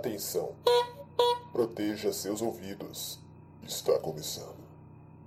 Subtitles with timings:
[0.00, 0.54] Atenção.
[1.52, 3.18] Proteja seus ouvidos.
[3.68, 4.56] Está começando.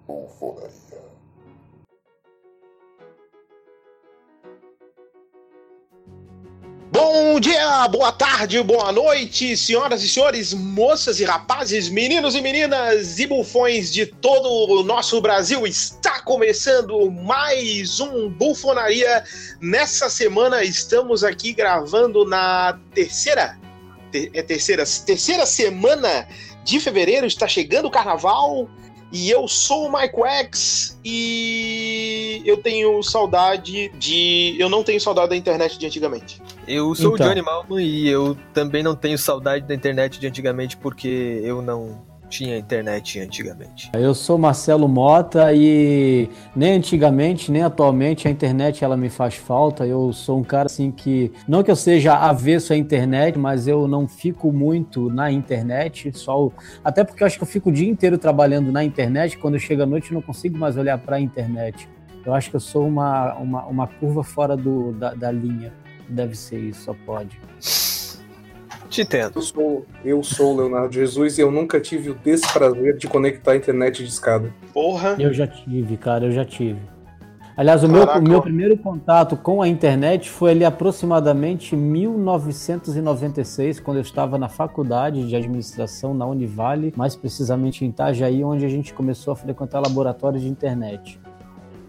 [0.08, 0.74] Bufonaria.
[6.92, 13.20] Bom dia, boa tarde, boa noite, senhoras e senhores, moças e rapazes, meninos e meninas
[13.20, 15.68] e bufões de todo o nosso Brasil.
[15.68, 19.24] Está começando mais um Bufonaria.
[19.62, 23.60] Nessa semana estamos aqui gravando na terceira,
[24.14, 26.28] ter, é terceira, terceira semana
[26.64, 27.26] de fevereiro.
[27.26, 28.70] Está chegando o carnaval.
[29.16, 34.56] E eu sou o Mike X e eu tenho saudade de.
[34.58, 36.42] Eu não tenho saudade da internet de antigamente.
[36.68, 37.28] Eu sou Então.
[37.28, 41.62] o Johnny Malman e eu também não tenho saudade da internet de antigamente porque eu
[41.62, 42.02] não
[42.34, 43.92] tinha internet antigamente.
[43.94, 49.86] Eu sou Marcelo Mota e nem antigamente, nem atualmente a internet ela me faz falta.
[49.86, 53.88] Eu sou um cara assim que não que eu seja avesso à internet, mas eu
[53.88, 56.52] não fico muito na internet, só
[56.84, 59.60] até porque eu acho que eu fico o dia inteiro trabalhando na internet, quando eu
[59.60, 61.88] chego à noite eu não consigo mais olhar para a internet.
[62.26, 65.74] Eu acho que eu sou uma, uma, uma curva fora do, da, da linha.
[66.10, 67.40] Deve ser isso, só pode.
[68.94, 69.34] Te entendo.
[69.38, 73.54] Eu sou, eu sou o Leonardo Jesus e eu nunca tive o desprazer de conectar
[73.54, 74.54] a internet de escada.
[74.72, 75.16] Porra.
[75.18, 76.80] Eu já tive, cara, eu já tive.
[77.58, 83.98] Aliás, o meu, o meu primeiro contato com a internet foi ali aproximadamente 1996, quando
[83.98, 88.94] eu estava na faculdade de administração na Univale, mais precisamente em Itajaí, onde a gente
[88.94, 91.20] começou a frequentar laboratórios de internet.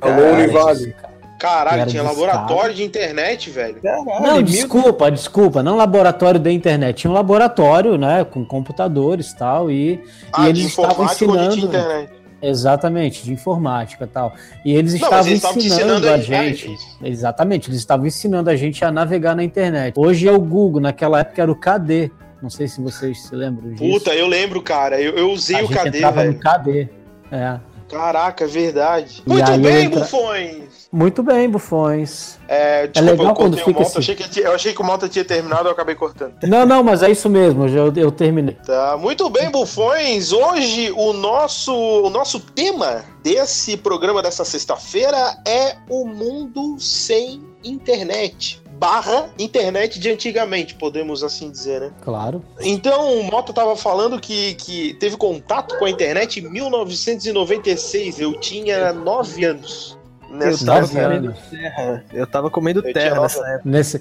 [0.00, 0.96] Alô, Cara, Univale.
[1.44, 3.76] Caralho, tinha laboratório de internet, velho.
[4.22, 9.70] Não, desculpa, desculpa, não laboratório da internet, tinha um laboratório, né, com computadores e tal,
[9.70, 10.00] e,
[10.32, 12.12] Ah, e eles de estavam ensinando, internet.
[12.42, 14.32] exatamente, de informática e tal,
[14.64, 16.98] e eles Não, estavam eles ensinando ensinando a gente, isso.
[17.02, 19.94] exatamente, eles estavam ensinando a gente a navegar na internet.
[19.96, 22.10] Hoje é o Google, naquela época era o KD,
[22.42, 23.90] não sei se vocês se lembram disso.
[23.98, 25.00] Puta, eu lembro, cara.
[25.00, 26.32] Eu, eu usei a o gente KD, entrava velho.
[26.34, 26.88] no KD,
[27.32, 27.58] é.
[27.88, 29.22] Caraca, é verdade.
[29.26, 30.64] E Muito eu bem, entra- bufões.
[30.90, 32.38] Muito bem, bufões.
[32.48, 33.88] É, desculpa, legal eu quando cortei o fica Malta.
[33.90, 36.34] esse- Achei que, tinha- eu achei que o Malta tinha terminado, eu acabei cortando.
[36.44, 38.54] Não, não, mas é isso mesmo, eu, eu terminei.
[38.66, 40.32] Tá, muito bem, bufões.
[40.32, 48.62] Hoje o nosso, o nosso tema desse programa dessa sexta-feira é o mundo sem internet.
[48.84, 51.90] Barra internet de antigamente, podemos assim dizer, né?
[52.02, 52.44] Claro.
[52.60, 58.20] Então, o Mota tava falando que, que teve contato com a internet em 1996.
[58.20, 59.98] Eu tinha 9 anos.
[60.28, 61.08] Eu Nessa tava nove época.
[61.08, 61.40] comendo anos.
[61.50, 62.04] terra.
[62.12, 63.62] Eu tava comendo Eu terra nove nessa época.
[63.70, 64.00] Nesse,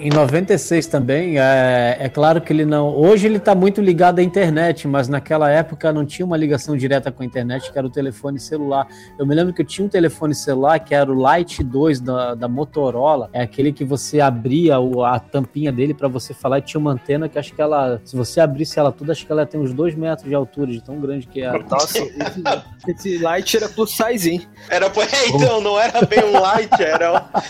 [0.00, 2.94] em 96 também, é, é claro que ele não.
[2.96, 7.10] Hoje ele está muito ligado à internet, mas naquela época não tinha uma ligação direta
[7.10, 8.86] com a internet, que era o telefone celular.
[9.18, 12.34] Eu me lembro que eu tinha um telefone celular que era o Lite 2 da,
[12.34, 16.62] da Motorola, é aquele que você abria o- a tampinha dele para você falar e
[16.62, 19.44] tinha uma antena que acho que ela, se você abrisse ela toda, acho que ela
[19.46, 21.58] tem uns 2 metros de altura, de tão grande que era.
[21.58, 22.42] Nossa, esse,
[22.88, 24.42] esse light era plus size, hein?
[24.70, 27.40] Era, é, então, não era bem um light, era um,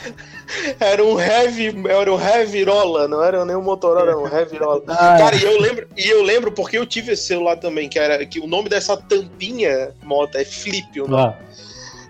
[0.80, 4.56] era um heavy, era um heavy rola, não era nem um Motorola, era um heavy
[4.58, 4.82] rola.
[4.88, 7.98] Ah, Cara, e eu lembro, e eu lembro porque eu tive esse celular também, que
[7.98, 11.22] era que o nome dessa tampinha mota é Flip, o nome.
[11.22, 11.48] ó,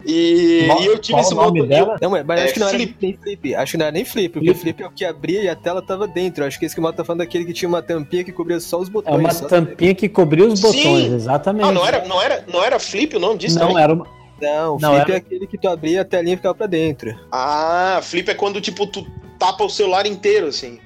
[0.06, 1.96] E, e eu tive qual esse o nome motor- dela?
[2.00, 2.90] Não, mas mas É, acho que não flip.
[2.90, 3.54] era nem flip.
[3.54, 4.60] Acho que não era nem flip, porque Flip.
[4.60, 6.44] flip é o que abria e a tela tava dentro.
[6.44, 8.60] Acho que esse que o Mota tá falando daquele que tinha uma tampinha que cobria
[8.60, 9.18] só os É botões.
[9.18, 9.46] uma só.
[9.48, 10.66] tampinha que cobria os Sim.
[10.68, 11.68] botões, exatamente.
[11.68, 13.82] Ah, não era, não era, não era Flip o nome disso Não, também?
[13.82, 14.06] era uma.
[14.40, 17.12] Não, Não, flip era- é aquele que tu abria e a telinha ficava pra dentro.
[17.32, 19.04] Ah, Flip é quando tipo tu
[19.38, 20.78] tapa o celular inteiro assim.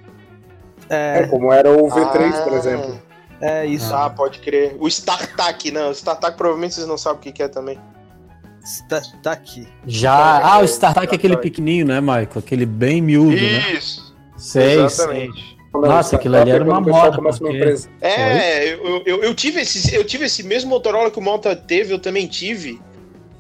[0.89, 2.43] É É, como era o V3, Ah.
[2.43, 3.03] por exemplo.
[3.41, 3.95] é isso.
[3.95, 4.77] Ah, pode crer.
[4.79, 7.79] O StarTAC, não, o StarTAC provavelmente vocês não sabem o que é também.
[9.27, 9.67] Aqui.
[9.87, 10.41] Já.
[10.41, 12.29] É, Ah, o é, StarTAC é aquele pequenininho, né, Michael?
[12.37, 13.73] Aquele bem miúdo, né?
[13.73, 14.15] Isso.
[14.37, 14.85] Sei, sei.
[14.85, 15.57] Exatamente.
[15.75, 17.89] Nossa, aquilo ali era uma moda, porque- empresa.
[18.01, 21.93] É, eu, eu, eu tive esse, eu tive esse mesmo Motorola que o Malta teve,
[21.95, 22.81] eu também tive.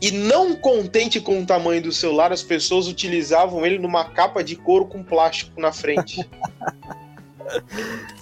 [0.02, 4.56] E não contente com o tamanho do celular, as pessoas utilizavam ele numa capa de
[4.56, 6.28] couro com plástico na frente.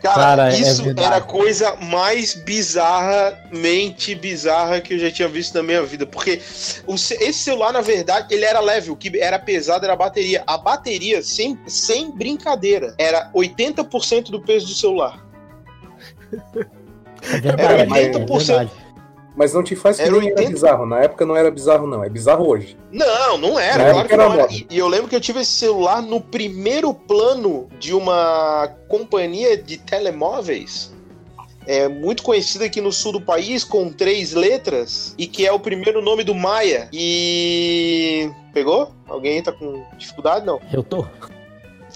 [0.00, 1.06] Cara, Cara, é isso verdade.
[1.08, 6.06] era a coisa mais bizarramente bizarra que eu já tinha visto na minha vida.
[6.06, 6.40] Porque
[6.86, 8.92] o esse celular, na verdade, ele era leve.
[8.92, 10.44] O que era pesado era a bateria.
[10.46, 15.20] A bateria, sem, sem brincadeira, era 80% do peso do celular.
[17.24, 18.46] É verdade, Era é 80%.
[18.46, 18.70] verdade.
[19.36, 20.50] Mas não te faz que Era nem era 80.
[20.50, 20.86] bizarro.
[20.86, 22.02] Na época não era bizarro, não.
[22.04, 22.76] É bizarro hoje.
[22.92, 23.78] Não, não era.
[23.78, 24.42] Na Claro época que não era era.
[24.42, 24.54] moda.
[24.54, 29.56] E, e eu lembro que eu tive esse celular no primeiro plano de uma companhia
[29.56, 30.92] de telemóveis.
[31.66, 35.60] É muito conhecida aqui no sul do país, com três letras, e que é o
[35.60, 36.88] primeiro nome do Maia.
[36.92, 38.30] E.
[38.52, 38.92] Pegou?
[39.08, 40.44] Alguém tá com dificuldade?
[40.44, 40.60] Não.
[40.72, 41.06] Eu tô.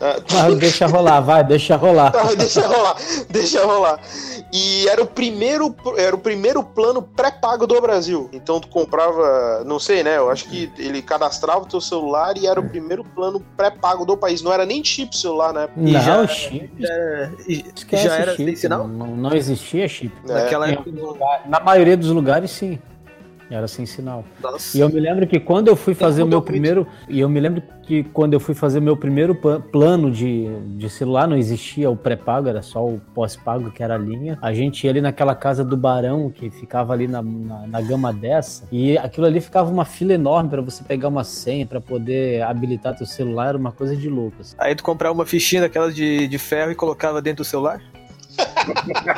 [0.01, 2.11] Ah, Mas deixa rolar, vai, deixa rolar.
[2.13, 2.97] Tá, deixa rolar,
[3.31, 4.01] deixa rolar.
[4.53, 8.29] E era o primeiro, era o primeiro plano pré-pago do Brasil.
[8.33, 10.17] Então tu comprava, não sei, né?
[10.19, 14.17] Eu acho que ele cadastrava o teu celular e era o primeiro plano pré-pago do
[14.17, 14.43] país.
[14.43, 15.69] Não era nem chip celular, né?
[15.77, 16.71] E Não, já- chip.
[16.79, 16.95] Já,
[17.49, 18.87] e- Esquece já era chip, sinal?
[18.87, 20.13] Não, não existia chip.
[20.29, 20.33] É.
[20.33, 20.91] Naquela época.
[21.47, 22.79] Na maioria dos lugares, sim.
[23.55, 24.25] Era sem sinal.
[24.43, 24.77] Nossa.
[24.77, 26.87] E eu me lembro que quando eu fui fazer o meu primeiro.
[27.09, 30.89] E eu me lembro que quando eu fui fazer o meu primeiro plano de, de
[30.89, 34.39] celular, não existia o pré-pago, era só o pós-pago, que era a linha.
[34.41, 38.13] A gente ia ali naquela casa do Barão, que ficava ali na, na, na gama
[38.13, 38.65] dessa.
[38.73, 42.97] E aquilo ali ficava uma fila enorme para você pegar uma senha, para poder habilitar
[42.97, 44.37] teu celular, era uma coisa de louco.
[44.41, 44.57] assim.
[44.59, 47.81] Aí tu comprava uma fichinha daquelas de, de ferro e colocava dentro do celular?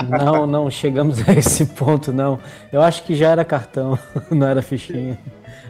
[0.09, 2.39] Não, não chegamos a esse ponto, não.
[2.73, 3.99] Eu acho que já era cartão,
[4.31, 5.19] não era fichinha.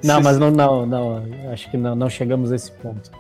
[0.02, 1.22] Não, mas não, não, não.
[1.52, 3.10] Acho que não, não chegamos a esse ponto.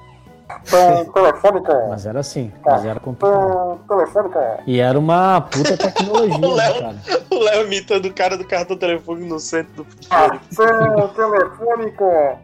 [1.12, 1.86] telefônica.
[1.88, 3.80] Mas era assim, mas era complicado.
[3.88, 4.60] telefônica.
[4.66, 6.96] E era uma puta tecnologia, O Léo- cara?
[7.30, 10.38] O Léo imitando o cara do cartão telefônico no centro do Ah.
[10.50, 11.08] futebol.
[11.08, 12.38] telefônica.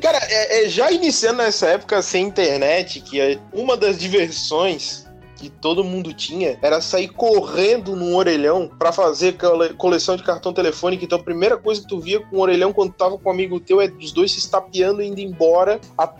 [0.00, 5.06] Cara, é- é, já iniciando nessa época sem internet, que é uma das diversões
[5.38, 10.52] que todo mundo tinha era sair correndo num orelhão pra fazer cole- coleção de cartão
[10.52, 11.04] telefônico.
[11.04, 13.60] Então a primeira coisa que tu via com o orelhão quando tava com um amigo
[13.60, 16.12] teu é os dois se estapeando e indo embora, a-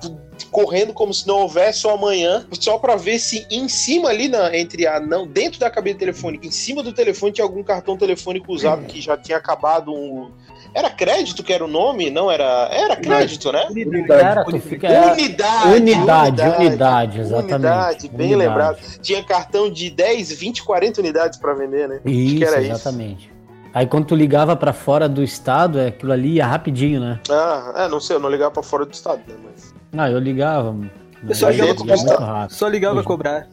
[0.53, 4.57] correndo como se não houvesse o amanhã, só pra ver se em cima ali na
[4.57, 8.53] entre a não dentro da cabine telefônica, em cima do telefone tinha algum cartão telefônico
[8.53, 10.31] usado que já tinha acabado um
[10.79, 12.11] era crédito que era o nome?
[12.11, 12.69] Não era.
[12.71, 13.67] Era crédito, né?
[14.09, 17.55] Era, tu fica, era Unidade, unidade, unidade, exatamente.
[17.55, 18.49] Unidade, bem Unidade.
[18.49, 18.79] lembrado.
[19.03, 22.01] Tinha cartão de 10, 20, 40 unidades pra vender, né?
[22.05, 22.73] Isso, que era isso.
[22.73, 23.33] exatamente.
[23.75, 27.21] Aí quando tu ligava pra fora do estado, é, aquilo ali ia rapidinho, né?
[27.31, 29.35] Ah, é, não sei, eu não ligava pra fora do estado, né?
[29.45, 29.75] Mas...
[29.93, 30.75] Não, eu ligava.
[31.23, 32.55] mas só ligava rápido.
[32.55, 33.47] Só ligava a cobrar.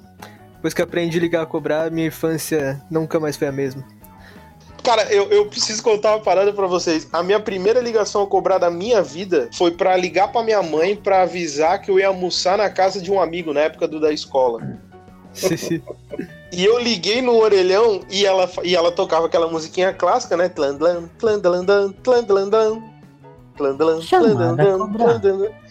[0.56, 3.84] Depois que aprendi a ligar a cobrar, minha infância nunca mais foi a mesma.
[4.86, 7.08] Cara, eu, eu preciso contar uma parada pra vocês.
[7.12, 10.96] A minha primeira ligação a cobrar da minha vida foi pra ligar pra minha mãe
[10.96, 14.14] pra avisar que eu ia almoçar na casa de um amigo na época do da
[14.14, 14.62] escola.
[16.52, 20.48] E eu liguei no orelhão e ela, e ela tocava aquela musiquinha clássica, né?
[20.48, 22.82] Tlandlan, tlandlandan, tlandlandan,
[23.58, 25.20] tlandlan, Chamada tlandlandan, cobrar.
[25.20, 25.50] tlandlandan.
[25.50, 25.65] Para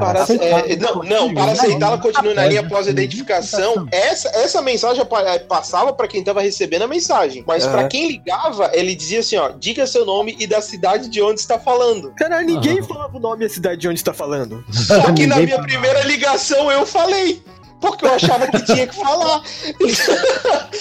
[0.00, 3.72] Para, aceitar, é, não, não, para aceitar, ela continua na linha após identificação.
[3.72, 3.88] identificação.
[3.90, 7.44] Essa, essa mensagem eh, passava para quem estava recebendo a mensagem.
[7.46, 7.88] Mas para Aham.
[7.88, 11.58] quem ligava, ele dizia assim: ó, diga seu nome e da cidade de onde está
[11.58, 12.12] falando.
[12.16, 12.88] Caralho, ninguém Aham.
[12.88, 14.64] falava o nome e a cidade de onde está falando.
[14.70, 17.42] Só que na minha primeira ligação eu falei.
[17.84, 19.42] Porque eu achava que tinha que falar.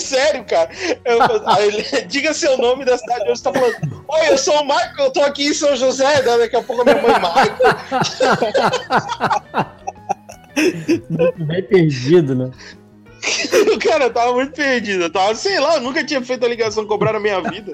[0.00, 0.70] Sério, cara.
[1.04, 4.04] Eu- aí ele, diga seu nome da cidade de onde você tá falando.
[4.08, 6.22] Oi, eu sou o Michael, eu tô aqui em São José.
[6.22, 7.56] Daqui a pouco a minha mãe, Michael.
[11.46, 12.50] Bem perdido, né?
[13.86, 15.04] Cara, eu tava muito perdido.
[15.04, 17.70] Eu tava, sei lá, eu nunca tinha feito a ligação cobrar na minha vida.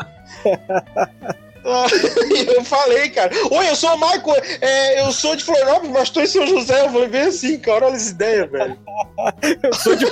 [1.64, 1.86] Ah,
[2.54, 6.20] eu falei, cara, oi, eu sou o Michael, é, eu sou de Florianópolis, mas tô
[6.20, 6.84] em São José.
[6.84, 8.78] Eu falei bem assim, cara, olha essa ideia, velho.
[9.62, 10.06] Eu sou de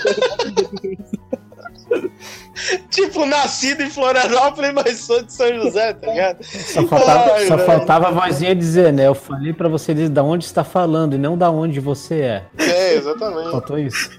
[2.91, 6.45] Tipo, nascido em Florianópolis, mas sou de São José, tá ligado?
[6.45, 9.07] Só faltava, Ai, só faltava a vozinha dizer, né?
[9.07, 12.45] Eu falei pra você dizer da onde está falando e não da onde você é.
[12.59, 13.51] É, exatamente.
[13.51, 14.11] Faltou isso.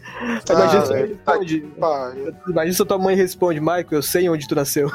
[0.50, 1.60] Imagina Ah, se velho, responde.
[1.80, 2.36] Pariu.
[2.48, 4.89] Imagina se a tua mãe responde, Michael, eu sei onde tu nasceu.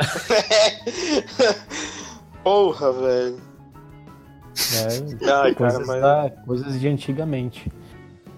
[2.42, 3.40] Porra, velho.
[4.74, 6.00] É, Ai, cara, coisas, mas.
[6.00, 7.70] da- coisas de antigamente.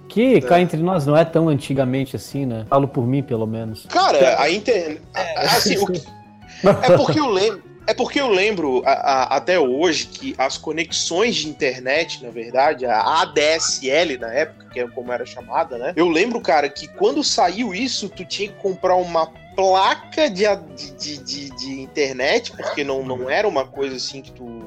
[0.08, 2.66] Que cá entre nós não é tão antigamente assim, né?
[2.68, 3.86] Falo por mim, pelo menos.
[3.86, 5.00] Cara, a internet.
[5.36, 6.02] Assim, o que-
[6.82, 7.72] É porque eu lembro.
[7.84, 12.86] É porque eu lembro a- a- até hoje que as conexões de internet, na verdade,
[12.86, 15.92] a ADSL na época, que é como era chamada, né?
[15.96, 20.44] Eu lembro, cara, que quando saiu isso, tu tinha que comprar uma placa de,
[20.76, 24.62] de, de, de- internet, porque não, não era uma coisa assim que tu.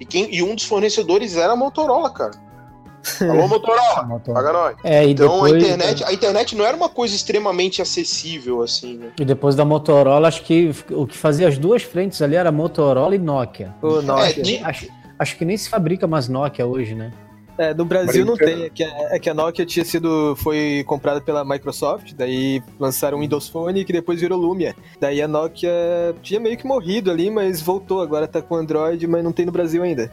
[0.00, 2.32] E, quem, e um dos fornecedores era a Motorola, cara.
[3.22, 4.76] Alô, Motorola, paga nós.
[4.84, 9.10] É, Então depois, a internet, a internet não era uma coisa extremamente acessível, assim, né?
[9.18, 13.14] e depois da Motorola, acho que o que fazia as duas frentes ali era Motorola
[13.14, 13.74] e Nokia.
[13.80, 14.40] Ô, Nokia.
[14.40, 17.10] É, de- Acho, acho que nem se fabrica mais Nokia hoje, né?
[17.60, 18.64] É, no Brasil não tem.
[18.64, 20.34] É que, a, é que a Nokia tinha sido.
[20.36, 24.74] foi comprada pela Microsoft, daí lançaram o Windows Phone que depois virou Lumia.
[24.98, 25.70] Daí a Nokia
[26.22, 28.00] tinha meio que morrido ali, mas voltou.
[28.00, 30.10] Agora tá com Android, mas não tem no Brasil ainda.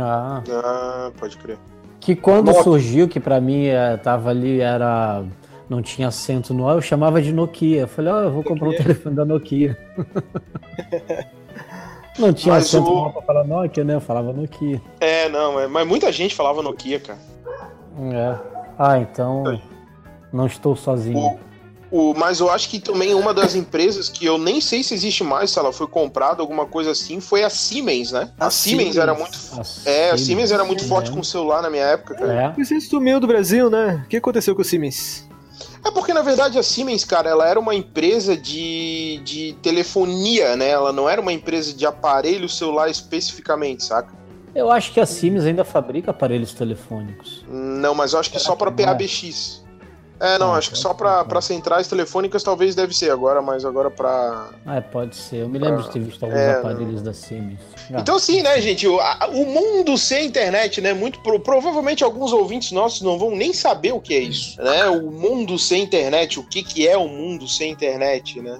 [0.00, 1.58] Ah, Ah, pode crer.
[2.00, 2.62] que quando Nokia.
[2.64, 5.24] surgiu, que pra mim eh, tava ali, era.
[5.68, 7.82] Não tinha acento no A, eu chamava de Nokia.
[7.82, 8.82] Eu falei, ó, eu vou comprar um Nokia.
[8.84, 9.78] telefone da Nokia.
[12.18, 13.94] Não tinha Mas acento o- pra falar Nokia, né?
[13.94, 14.80] Eu falava Nokia.
[15.00, 17.18] É, não, mas, mas muita gente falava Nokia, cara.
[18.12, 18.38] É.
[18.78, 19.44] Ah, então
[20.32, 21.38] não estou sozinho.
[21.90, 25.22] O, mas eu acho que também uma das empresas que eu nem sei se existe
[25.22, 28.30] mais, se ela foi comprada, alguma coisa assim, foi a Siemens, né?
[28.40, 28.96] A, A Siemens, Siemens.
[28.96, 29.38] era muito.
[29.86, 30.86] A É, a Siemens era muito é.
[30.86, 32.32] forte com celular na minha época, cara.
[32.32, 32.54] É.
[32.56, 34.02] Mas ele sumiu do Brasil, né?
[34.06, 35.28] O que aconteceu com o Siemens?
[35.84, 40.70] É porque, na verdade, a Siemens, cara, ela era uma empresa de, de telefonia, né?
[40.70, 44.12] Ela não era uma empresa de aparelho celular especificamente, saca?
[44.54, 47.44] Eu acho que a Siemens ainda fabrica aparelhos telefônicos.
[47.48, 48.96] Não, mas eu acho que só pra que não é?
[50.22, 51.24] É, não, Ah, acho que pode só pra, então.
[51.26, 54.50] pra centrais telefônicas talvez deve ser agora, mas agora pra.
[54.64, 55.38] Ah, é, pode ser.
[55.38, 57.58] Eu me lembro de ter visto alguns É, aparelhos da Siemens.
[57.92, 58.86] Ah, Então, sim, né, gente?
[58.86, 60.92] O, a- o mundo sem internet, né?
[60.92, 64.86] Muito pro- provavelmente alguns ouvintes nossos não vão nem saber o que é isso, né?
[64.86, 68.58] O mundo sem internet, o que, que é o mundo sem internet, né?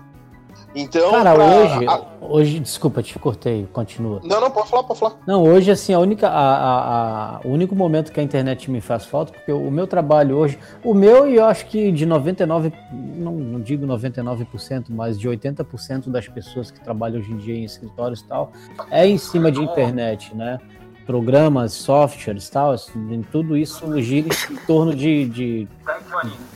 [0.74, 1.10] Então.
[1.10, 4.20] Cara, pra- hoje, a- hoje, desculpa, te cortei, continua.
[4.24, 5.16] Não, não, pode falar, pode falar.
[5.26, 8.80] Não, hoje, assim, a única, a, a- a- o único momento que a internet me
[8.80, 12.72] faz falta, porque o meu trabalho hoje, o meu e eu acho que de 99,
[12.92, 17.64] não, não digo 99%, mas de 80% das pessoas que trabalham hoje em dia em
[17.64, 18.50] escritórios e tal,
[18.90, 20.58] é em cima de internet, né?
[21.06, 25.68] Programas, softwares tal, assim, tudo isso gira em torno de, de,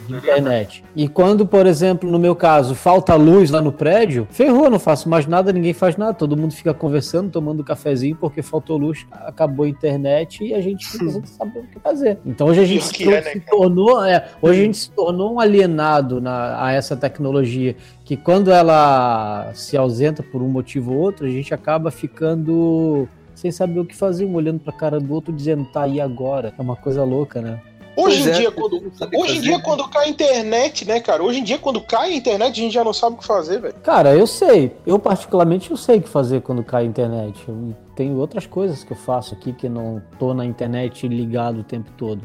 [0.07, 0.85] de internet.
[0.95, 5.09] E quando, por exemplo, no meu caso, falta luz lá no prédio, ferrou, não faço
[5.09, 9.67] mais nada, ninguém faz nada, todo mundo fica conversando, tomando cafezinho, porque faltou luz, acabou
[9.67, 12.19] a internet e a gente fica sem saber o que fazer.
[12.25, 15.35] Então hoje a gente se, é, né, se tornou, é, hoje a gente se tornou
[15.35, 17.75] um alienado na, a essa tecnologia,
[18.05, 23.53] que quando ela se ausenta por um motivo ou outro, a gente acaba ficando sem
[23.53, 26.53] saber o que fazer, um olhando pra cara do outro, dizendo, tá aí agora.
[26.59, 27.61] É uma coisa louca, né?
[27.97, 29.63] Hoje Pois em é, dia, quando, hoje em dia né?
[29.65, 31.23] quando cai a internet, né, cara?
[31.23, 33.59] Hoje em dia, quando cai a internet, a gente já não sabe o que fazer,
[33.61, 33.75] velho.
[33.83, 34.77] Cara, eu sei.
[34.85, 37.43] Eu, particularmente, eu sei o que fazer quando cai a internet.
[37.49, 41.65] Eu tenho outras coisas que eu faço aqui que não tô na internet ligado o
[41.65, 42.21] tempo todo.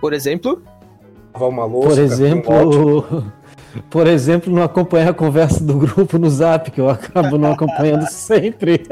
[0.00, 0.62] Por exemplo,
[1.36, 1.88] Lavar uma louça.
[1.90, 3.04] Por exemplo,
[3.90, 8.06] por exemplo, não acompanhar a conversa do grupo no Zap, que eu acabo não acompanhando
[8.10, 8.82] sempre.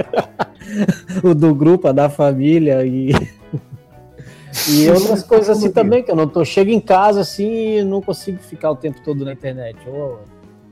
[1.23, 3.13] o do grupo, a da família e
[4.69, 8.01] e outras coisas assim também que eu não tô chego em casa assim e não
[8.01, 9.77] consigo ficar o tempo todo na internet.
[9.87, 10.21] Ou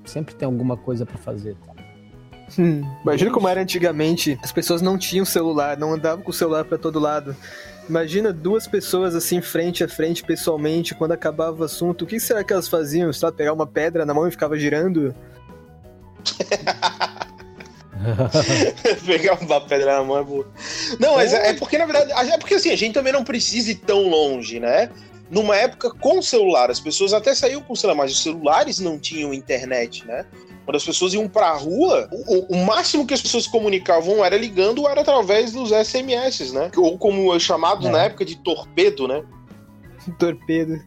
[0.04, 1.56] sempre tem alguma coisa pra fazer.
[1.66, 1.72] tá?
[2.58, 4.38] hum, imagina como era antigamente.
[4.42, 7.34] As pessoas não tinham celular, não andavam com o celular pra todo lado.
[7.88, 12.02] Imagina duas pessoas assim, frente a frente, pessoalmente, quando acabava o assunto.
[12.02, 13.10] O que será que elas faziam?
[13.22, 15.14] Lá, pegar uma pedra na mão e ficava girando?
[19.06, 20.50] Pegar uma pedra na mão é boa.
[20.98, 23.70] Não, mas é, é porque, na verdade, é porque assim, a gente também não precisa
[23.70, 24.90] ir tão longe, né?
[25.32, 29.32] Numa época com celular, as pessoas até saíam com celular, mas os celulares não tinham
[29.32, 30.26] internet, né?
[30.66, 34.86] Quando as pessoas iam pra rua, o, o máximo que as pessoas comunicavam era ligando,
[34.86, 36.70] era através dos SMS, né?
[36.76, 37.90] Ou como é chamado É.
[37.90, 39.24] na época de torpedo, né?
[40.18, 40.80] Torpedo.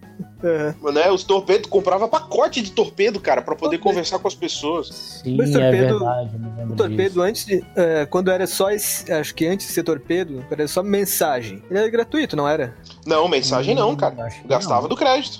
[0.43, 0.91] Aham.
[0.91, 1.09] né?
[1.11, 3.83] Os torpedos comprava pacote de torpedo, cara, pra poder Torpedo.
[3.83, 5.21] conversar com as pessoas.
[5.23, 6.37] Sim, Mas é torpedo- verdade.
[6.37, 7.21] me lembro O torpedo disso.
[7.21, 7.65] antes de.
[7.75, 8.69] é, quando era só.
[8.71, 11.63] esse- acho que antes de ser torpedo, era só mensagem.
[11.69, 12.75] Ele era gratuito, não era?
[13.05, 14.23] Não, mensagem não, Hum, cara.
[14.25, 14.89] acho que Gastava não.
[14.89, 15.39] do crédito.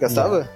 [0.00, 0.50] Gastava?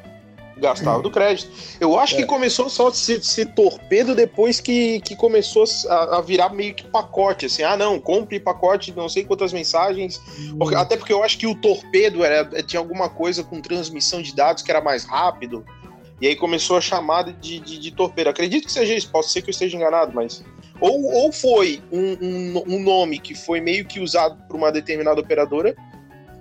[0.60, 1.50] Gastava do crédito.
[1.80, 6.20] Eu acho que começou só a ser, ser torpedo depois que, que começou a, a
[6.20, 7.62] virar meio que pacote, assim.
[7.62, 10.20] Ah, não, compre pacote, não sei quantas mensagens.
[10.58, 14.34] Porque- até porque eu acho que o torpedo era, tinha alguma coisa com transmissão de
[14.34, 15.64] dados que era mais rápido.
[16.20, 18.28] E aí começou a chamada de, de, de torpedo.
[18.30, 20.42] Acredito que seja isso, pode ser que eu esteja enganado, mas.
[20.80, 25.20] Ou, ou foi um, um, um nome que foi meio que usado por uma determinada
[25.20, 25.74] operadora,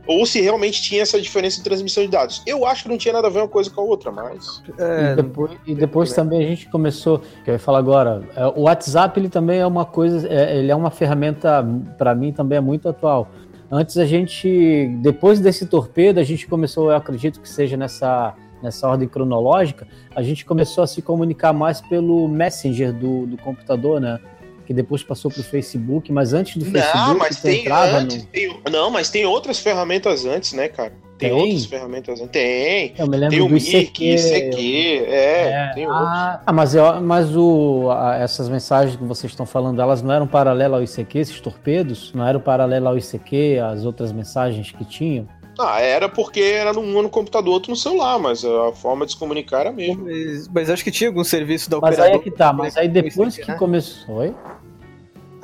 [0.08, 2.42] ou se realmente tinha essa diferença de transmissão de dados.
[2.46, 4.64] Eu acho que não tinha nada a ver uma coisa com a outra, mas.
[4.78, 8.46] É, E depois, e depois também a gente começou, que eu ia falar agora, é,
[8.48, 11.66] o WhatsApp ele também é uma coisa, é, ele é uma ferramenta,
[11.98, 13.28] para mim também é muito atual.
[13.70, 18.34] Antes a gente, depois desse torpedo, a gente começou, eu acredito que seja nessa,
[18.64, 19.86] nessa ordem cronológica,
[20.16, 24.20] a gente começou a se comunicar mais pelo Messenger do, do computador, né?
[24.68, 27.98] Que depois passou para o Facebook, mas antes do Facebook, Não, mas tu tem entrava
[28.00, 28.18] antes.
[28.18, 28.24] no...
[28.26, 30.92] tem- não, mas tem outras ferramentas antes, né, cara?
[31.18, 31.40] Tem, Tem?
[31.42, 32.32] outras ferramentas antes.
[32.32, 32.94] Tem.
[32.98, 34.04] Eu me lembro Tem o do ICQ.
[34.16, 36.06] ICQ, é, É, tem outros.
[36.06, 40.14] ah, ah, mas, eu- mas o, a- essas mensagens que vocês estão falando, elas não
[40.14, 42.12] eram paralelas ao ICQ, esses torpedos?
[42.14, 45.28] Não eram paralelas ao ICQ, as outras mensagens que tinham?
[45.60, 49.18] Ah, era porque era num no computador, outro no celular, mas a forma de se
[49.18, 50.04] comunicar era a mesma.
[50.04, 52.14] Mas, mas acho que tinha algum serviço da Mas operadora.
[52.16, 53.58] aí é que tá, mas aí depois ICQ, que né?
[53.58, 54.18] começou.
[54.18, 54.36] Oi?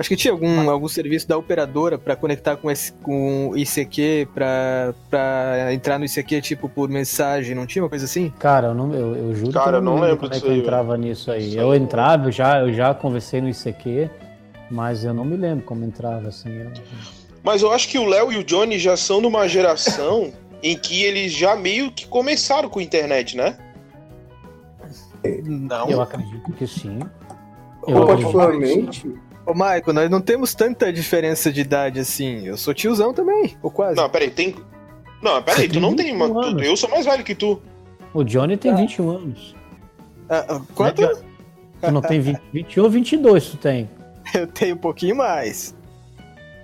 [0.04, 4.28] Acho que tinha algum, algum serviço da operadora pra conectar com esse com o ICQ,
[4.34, 8.30] pra, pra entrar no ICQ, tipo, por mensagem, não tinha uma coisa assim?
[8.38, 10.46] Cara, eu, não, eu, eu juro Cara, que eu não não lembro como é que
[10.46, 11.48] eu entrava nisso aí.
[11.48, 14.10] Isso eu entrava, eu já, eu já conversei no ICQ,
[14.70, 16.50] mas eu não me lembro como entrava assim.
[16.54, 16.72] eu-
[17.42, 20.78] Mas eu acho que o Léo e o Johnny já são de uma geração em
[20.78, 23.58] que eles já meio que começaram com a internet, né?
[25.46, 25.90] Não.
[25.90, 27.00] Eu acredito que sim.
[27.88, 29.14] Eu, particularmente,
[29.46, 32.46] Ô, Michael, nós não temos tanta diferença de idade assim.
[32.48, 33.96] Eu sou tiozão também, ou quase.
[33.98, 34.56] Não, peraí, tem.
[35.22, 36.42] Não, peraí, tu não tem 21 uma.
[36.42, 36.66] tu- anos.
[36.66, 37.62] eu sou mais velho que tu.
[38.14, 38.76] O Johnny tem Ah.
[38.76, 39.56] 21 anos.
[40.30, 41.02] Ah, ah, quanto?
[41.02, 41.20] Johnny?
[41.82, 43.90] Tu não tem 20, 21 ou 22 tu tem?
[44.34, 45.76] Eu tenho um pouquinho mais.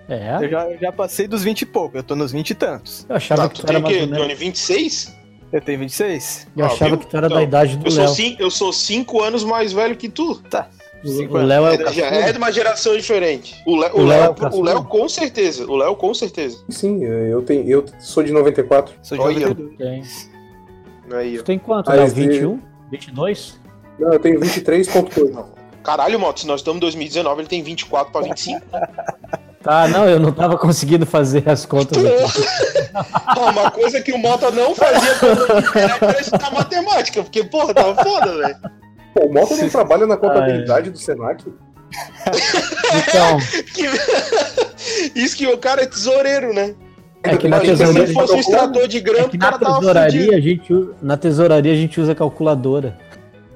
[0.08, 0.38] É?
[0.46, 3.06] Eu já, eu já passei dos 20 e pouco, eu tô nos 20 e tantos.
[3.08, 4.24] Eu achava Tá, que tu tu tem era o mais quê, ou menos...
[4.24, 4.36] Johnny?
[4.36, 5.16] 26?
[5.52, 6.48] Eu tenho 26?
[6.58, 6.98] Eu Ah, achava viu?
[7.00, 8.14] que tu era da Então, idade do Eu sou, Léo.
[8.16, 10.34] cin- eu sou cinco anos mais velho que tu.
[10.36, 10.48] Cinco
[11.04, 11.38] O.
[11.38, 13.56] Léo é o Já é de uma geração diferente.
[13.66, 15.66] O Léo, O Léo é o Léo com certeza.
[15.66, 16.58] O Léo com certeza.
[16.70, 18.94] sim, eu, tenho, eu sou de 94.
[19.02, 19.48] Sou de Olha.
[19.48, 19.78] 92.
[19.78, 21.18] Tem.
[21.18, 22.06] Aí, Tu tem quanto, Ah, Léo?
[22.06, 22.60] esse- 21?
[22.92, 23.60] 22?
[23.98, 25.46] Não, eu tenho 23.2.
[25.84, 28.62] Caralho, Moto, se nós estamos em 2019, ele tem 24 pra 25.
[29.62, 32.48] Tá, não, eu não tava conseguindo fazer as contas aqui.
[33.38, 37.94] Ó, uma coisa que o Mota não fazia quando era estudar matemática, porque, porra, tava
[38.02, 38.56] foda, velho.
[39.14, 41.44] Pô, o Mota não trabalha na contabilidade do Senac?
[43.08, 43.38] Então,
[43.74, 43.90] Que-
[45.20, 46.76] Isso que o cara é tesoureiro, né?
[47.24, 50.96] é que na Se fosse um extrator de é que na tesouraria, a gente, u-
[51.02, 52.98] na tesouraria a gente usa calculadora.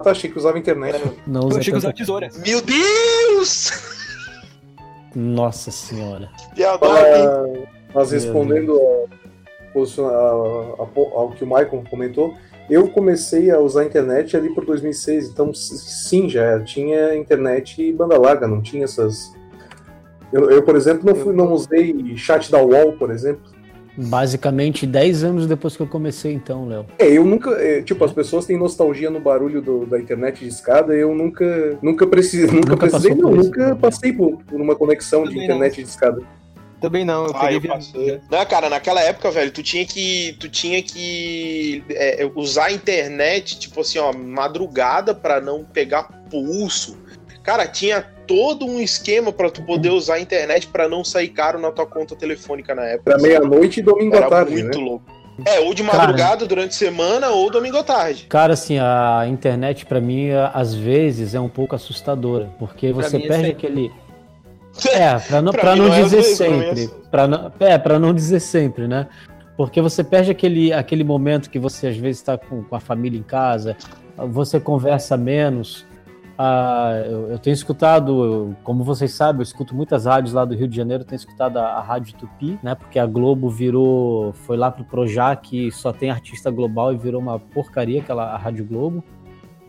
[0.03, 1.01] Tá, achei que usava internet.
[1.25, 2.29] Não Eu usa achei que usava tesoura.
[2.45, 3.71] Meu Deus!
[5.15, 6.29] Nossa senhora.
[6.55, 7.25] Piadora, hein?
[7.27, 8.77] Ah, Mas respondendo
[11.15, 12.35] ao que o Michael comentou,
[12.69, 17.91] eu comecei a usar a internet ali por 2006, então sim, já tinha internet e
[17.93, 19.33] banda larga, não tinha essas.
[20.31, 23.51] Eu, eu, por exemplo, não, fui- não usei chat da UOL, por exemplo.
[23.95, 26.85] Basicamente 10 anos depois que eu comecei, então, Léo.
[26.97, 27.51] É, eu nunca.
[27.51, 31.77] é, tipo, as pessoas têm nostalgia no barulho do- da internet de escada, eu nunca.
[31.79, 32.47] Nunca precisei.
[32.49, 33.75] Nunca, Nunca precisei, não, isso, nunca né?
[33.79, 36.21] passei por, por uma conexão de internet de escada.
[36.83, 38.19] Também não, eu Ah, peguei eu passei.
[38.29, 40.35] Não, cara, naquela época, velho, tu tinha que.
[40.37, 46.97] Tu tinha que é, usar a internet, tipo assim, ó, madrugada pra não pegar pulso.
[47.41, 51.57] Cara, tinha todo um esquema pra tu poder usar a internet pra não sair caro
[51.57, 53.11] na tua conta telefônica na época.
[53.13, 54.83] Era meia-noite e domingo à Era tarde, muito né?
[54.83, 55.05] louco.
[55.45, 55.97] É, ou de Cara.
[55.99, 58.25] madrugada durante a semana ou domingo à tarde.
[58.27, 62.53] Cara, assim, a internet pra mim, às vezes, é um pouco assustadora.
[62.59, 63.67] Porque você mim é perde sempre.
[63.67, 63.91] aquele.
[64.91, 66.87] É, pra não, Pra pra não não é dizer é sempre.
[67.11, 69.07] Pra não, é, pra não dizer sempre, né?
[69.55, 73.19] Porque você perde aquele, aquele momento que você às vezes está com, com a família
[73.19, 73.77] em casa,
[74.17, 75.85] você conversa menos.
[76.35, 80.55] Ah, eu, eu tenho escutado, eu- como vocês sabem, eu escuto muitas rádios lá do
[80.55, 82.73] Rio de Janeiro, tenho escutado a, a Rádio Tupi, né?
[82.73, 87.21] Porque a Globo virou, foi lá pro Projac, que só tem artista global e virou
[87.21, 89.03] uma porcaria aquela a Rádio Globo.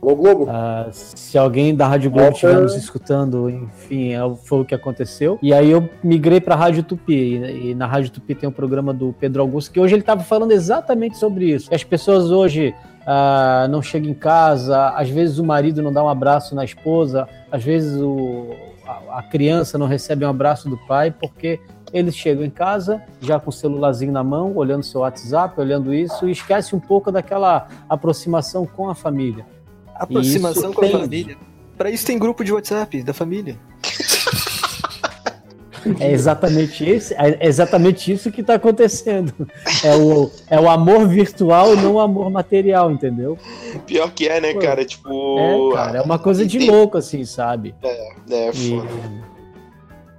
[0.04, 0.46] Alô, Globo?
[0.50, 5.38] Ah, se alguém da Rádio Globo estiver nos escutando, enfim, é- foi o que aconteceu.
[5.40, 7.36] E aí eu migrei para a Rádio Tupi.
[7.36, 10.52] E, na Rádio Tupi tem o programa do Pedro Augusto, que hoje ele estava falando
[10.52, 11.70] exatamente sobre isso.
[11.70, 12.74] Que as pessoas hoje
[13.06, 17.26] ah, não chegam em casa, às vezes o marido não dá um abraço na esposa,
[17.50, 18.50] às vezes o,
[18.86, 21.58] a, a criança não recebe um abraço do pai, porque
[21.94, 26.28] eles chegam em casa já com o celularzinho na mão, olhando seu WhatsApp, olhando isso,
[26.28, 29.46] e esquece um pouco daquela aproximação com a família.
[29.94, 31.36] Aproximação Isso com a família.
[31.76, 33.56] Pra isso tem grupo de WhatsApp da família.
[36.00, 39.34] É exatamente, esse, é exatamente isso que está acontecendo.
[39.84, 43.36] É o, é o amor virtual e não o amor material, entendeu?
[43.86, 44.82] Pior que é, né, Pô, cara?
[44.84, 45.38] Tipo.
[45.38, 47.74] É, cara, é uma coisa de louco, assim, sabe?
[47.82, 48.88] É, E, foda.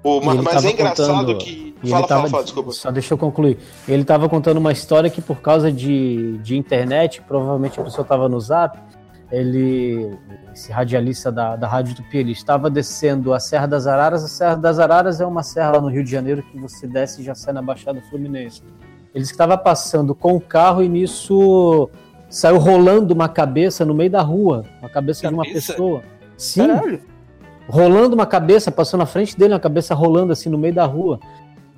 [0.04, 1.66] Pô, mas ele mas é engraçado contando- que.
[1.82, 2.72] Fala, ele tava, fala, fala, desculpa.
[2.72, 3.58] Só deixa eu concluir.
[3.88, 8.30] Ele estava contando uma história que, por causa de, de internet, provavelmente a pessoa estava
[8.30, 8.78] no zap,
[9.36, 10.18] ele,
[10.54, 14.24] esse radialista da, da Rádio Tupi, ele estava descendo a Serra das Araras.
[14.24, 17.22] A Serra das Araras é uma serra lá no Rio de Janeiro que você desce
[17.22, 18.62] e já sai na Baixada Fluminense.
[19.14, 21.90] Ele estava passando com o carro e nisso
[22.30, 25.74] saiu rolando uma cabeça no meio da rua, uma cabeça, de uma Cabeça?
[25.74, 26.02] pessoa.
[26.38, 27.02] Sim, Caralho.
[27.68, 31.20] rolando uma cabeça, passou na frente dele, uma cabeça rolando assim no meio da rua.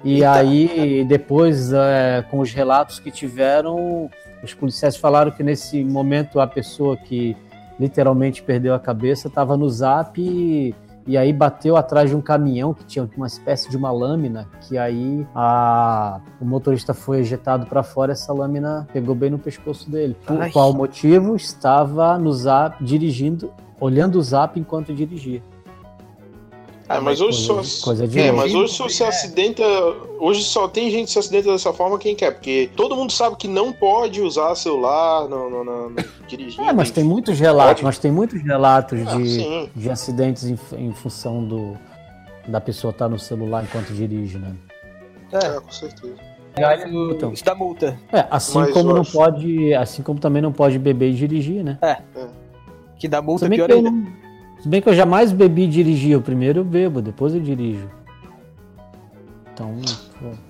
[0.04, 0.32] E Eita.
[0.32, 4.10] aí, depois, é, com os relatos que tiveram,
[4.44, 7.36] os policiais falaram que nesse momento a pessoa que
[7.80, 10.74] literalmente perdeu a cabeça estava no zap e,
[11.06, 14.78] e aí bateu atrás de um caminhão que tinha uma espécie de uma lâmina, que
[14.78, 20.16] aí a, o motorista foi ejetado para fora, essa lâmina pegou bem no pescoço dele.
[20.26, 20.52] Por Ai.
[20.52, 21.36] qual motivo?
[21.36, 25.42] Estava no zap dirigindo, olhando o zap enquanto dirigia.
[26.90, 27.56] É, mas hoje só.
[27.56, 29.62] Coisa, coisa de É, mas hoje só se acidenta.
[30.20, 33.36] Hoje só tem gente que se acidenta dessa forma quem quer, porque todo mundo sabe
[33.36, 35.96] que não pode usar celular no, no, no, no
[36.28, 36.64] dirigindo.
[36.64, 37.84] É, mas tem muitos relatos, Pode.
[37.84, 39.70] mas tem muitos relatos Ah, de, sim.
[39.76, 41.78] de acidentes em, em função do,
[42.48, 44.56] da pessoa estar no celular enquanto dirige, né?
[45.34, 46.16] É, com certeza.
[47.34, 48.00] Isso dá multa.
[48.12, 51.64] É, assim Mas como não acho- pode, assim como também não pode beber e dirigir,
[51.64, 51.78] né?
[52.98, 54.12] Que dá multa é bem, pior que eu, ainda.
[54.62, 56.12] Se bem que eu jamais bebi e dirigi.
[56.12, 57.90] Eu primeiro eu bebo, depois eu dirijo.
[59.54, 59.80] Então,
[60.20, 60.48] pô.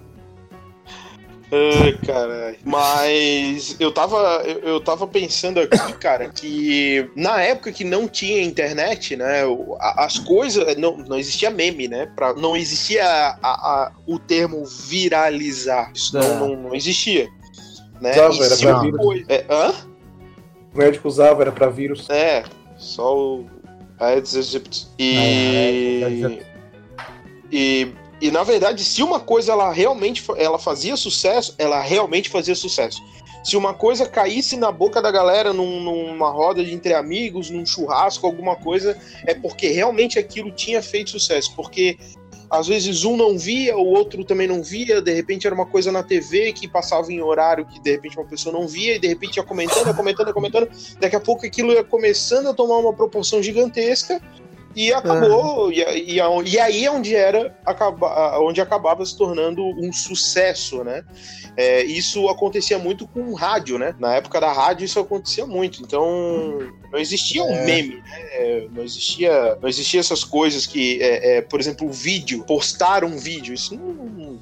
[1.49, 2.57] Ai, caralho.
[2.65, 8.43] Mas eu tava, eu, eu tava pensando aqui, cara, que na época que não tinha
[8.43, 9.43] internet, né,
[9.79, 10.75] as coisas.
[10.75, 12.11] Não, não existia meme, né?
[12.17, 15.89] Pra, não existia a- a- o termo viralizar.
[15.95, 16.21] Isso É.
[16.21, 17.29] não, não, não existia.
[18.01, 18.11] Né?
[18.11, 19.25] Usava, era pra vírus.
[19.29, 19.73] é, hã?
[20.73, 22.09] O médico usava, era pra vírus.
[22.09, 22.43] É,
[22.75, 23.45] só o
[23.99, 24.87] Aedes aegypti.
[24.87, 26.45] Ah, é, Aedes E, aegypti.
[27.51, 27.87] e,
[28.21, 33.01] e na verdade, se uma coisa ela realmente ela fazia sucesso, ela realmente fazia sucesso.
[33.43, 37.65] Se uma coisa caísse na boca da galera num- numa roda de entre amigos, num
[37.65, 41.53] churrasco, alguma coisa, é porque realmente aquilo tinha feito sucesso.
[41.55, 41.97] Porque
[42.49, 45.91] às vezes um não via, o outro também não via, de repente era uma coisa
[45.91, 49.07] na TV que passava em horário que de repente uma pessoa não via, e de
[49.07, 52.77] repente ia comentando, ia comentando, ia comentando, daqui a pouco aquilo ia começando a tomar
[52.77, 54.21] uma proporção gigantesca
[54.77, 55.71] e acabou.
[55.71, 61.03] E, e, e aí é onde era acaba, onde acabava se tornando um sucesso, né?
[61.57, 63.95] É, isso acontecia muito com rádio, né?
[63.97, 65.81] Na época da rádio isso acontecia muito.
[65.81, 66.59] Então
[66.91, 68.21] não existia um meme, né?
[68.33, 73.03] É, Não existia, não existia essas coisas que, é, é, por exemplo, o vídeo, postar
[73.03, 73.55] um vídeo.
[73.55, 74.39] Isso não,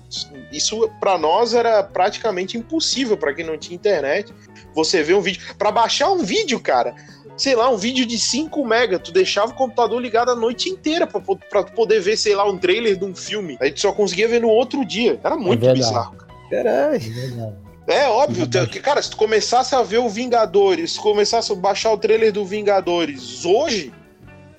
[0.52, 4.34] isso para nós era praticamente impossível para quem não tinha internet.
[4.74, 6.94] Você vê um vídeo, para baixar um vídeo, cara
[7.38, 11.06] sei lá, um vídeo de 5 mega, tu deixava o computador ligado a noite inteira
[11.06, 13.58] pra, pra tu poder ver, sei lá, um trailer de um filme.
[13.60, 15.20] Aí tu só conseguia ver no outro dia.
[15.24, 15.80] Era muito verdade.
[15.80, 16.16] bizarro.
[16.50, 16.96] Caralho.
[16.96, 17.66] É verdade.
[17.88, 21.56] É óbvio, que, cara, se tu começasse a ver o Vingadores, se tu começasse a
[21.56, 23.94] baixar o trailer do Vingadores hoje,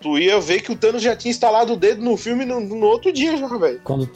[0.01, 2.87] tu ia ver que o Thanos já tinha instalado o dedo no filme no, no
[2.87, 3.81] outro dia já, velho.
[3.83, 4.09] Quando,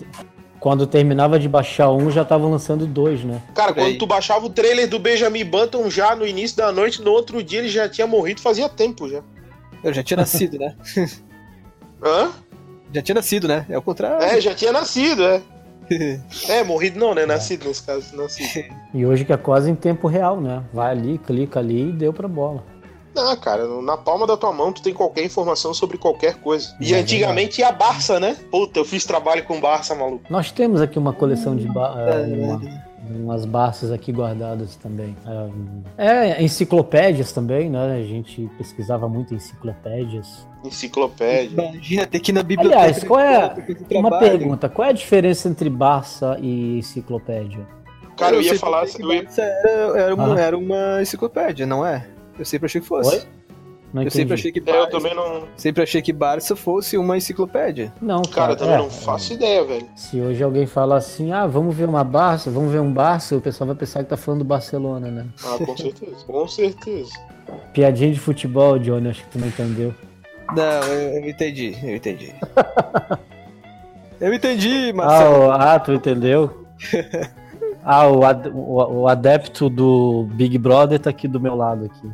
[0.61, 3.41] quando terminava de baixar um, já estavam lançando dois, né?
[3.55, 7.11] Cara, quando tu baixava o trailer do Benjamin Button já no início da noite, no
[7.11, 9.23] outro dia ele já tinha morrido fazia tempo já.
[9.83, 10.77] Eu já tinha nascido, né?
[12.05, 12.31] Hã?
[12.93, 13.65] Já tinha nascido, né?
[13.69, 14.23] É o contrário.
[14.23, 15.41] É, já tinha nascido, é.
[16.49, 17.27] É, morrido não, né?
[17.27, 18.65] Nascido nesse caso, nascido.
[18.95, 20.63] E hoje que é quase em tempo real, né?
[20.73, 22.63] Vai ali, clica ali e deu pra bola.
[23.17, 26.75] Ah, cara, na palma da tua mão tu tem qualquer informação sobre qualquer coisa.
[26.81, 28.37] E É antigamente ia Barça, né?
[28.51, 30.25] Puta, eu fiz trabalho com Barça, maluco.
[30.31, 35.17] Nós temos aqui uma coleção de ba É, eh, uma- umas Barças aqui guardadas também.
[35.99, 36.07] É,
[36.39, 37.97] é, enciclopédias também, né?
[37.97, 40.47] A gente pesquisava muito enciclopédias.
[40.65, 41.63] Enciclopédia.
[41.73, 42.81] Imagina ter que ir na biblioteca.
[42.83, 43.55] Aliás, qual é
[43.93, 47.67] Uma pergunta, qual é a diferença entre Barça e enciclopédia?
[48.17, 48.87] Cara, eu ia sempre falar.
[48.87, 49.23] que Eu ia...
[49.25, 50.41] Barça Era, era, uma, Ah.
[50.41, 52.07] era uma enciclopédia, não é?
[52.41, 53.17] Eu sempre achei que fosse.
[53.17, 53.23] Oi?
[53.93, 54.17] Não Eu entendi.
[54.23, 55.43] sempre achei que é, Barça, eu também não.
[55.57, 57.93] sempre achei que Barça fosse uma enciclopédia.
[58.01, 59.87] Não, Cara, cara, eu também é, não faço ideia, velho.
[59.97, 63.41] Se hoje alguém fala assim, ah, vamos ver uma Barça, vamos ver um Barça, o
[63.41, 65.27] pessoal vai pensar que tá falando do Barcelona, né?
[65.45, 66.25] Ah, com certeza.
[66.27, 67.11] com certeza.
[67.75, 69.93] Piadinha de futebol, Johnny, acho que tu não entendeu.
[70.55, 72.33] Não, eu, eu entendi, eu entendi.
[74.21, 75.51] eu entendi, Marcelo.
[75.51, 76.65] Ah, ah, tu entendeu?
[77.85, 82.11] ah, o, ad- o- o adepto do Big Brother tá aqui do meu lado aqui.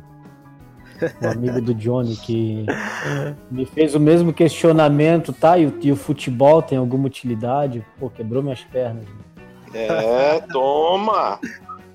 [1.20, 2.66] O amigo do Johnny que
[3.50, 5.58] me fez o mesmo questionamento, tá?
[5.58, 7.84] E o, e o futebol tem alguma utilidade?
[7.98, 9.04] Pô, quebrou minhas pernas.
[9.74, 11.38] É, toma!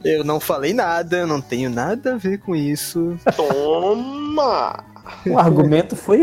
[0.04, 3.18] Eu não falei nada, eu não tenho nada a ver com isso.
[3.36, 4.84] Toma!
[5.26, 6.22] O argumento foi.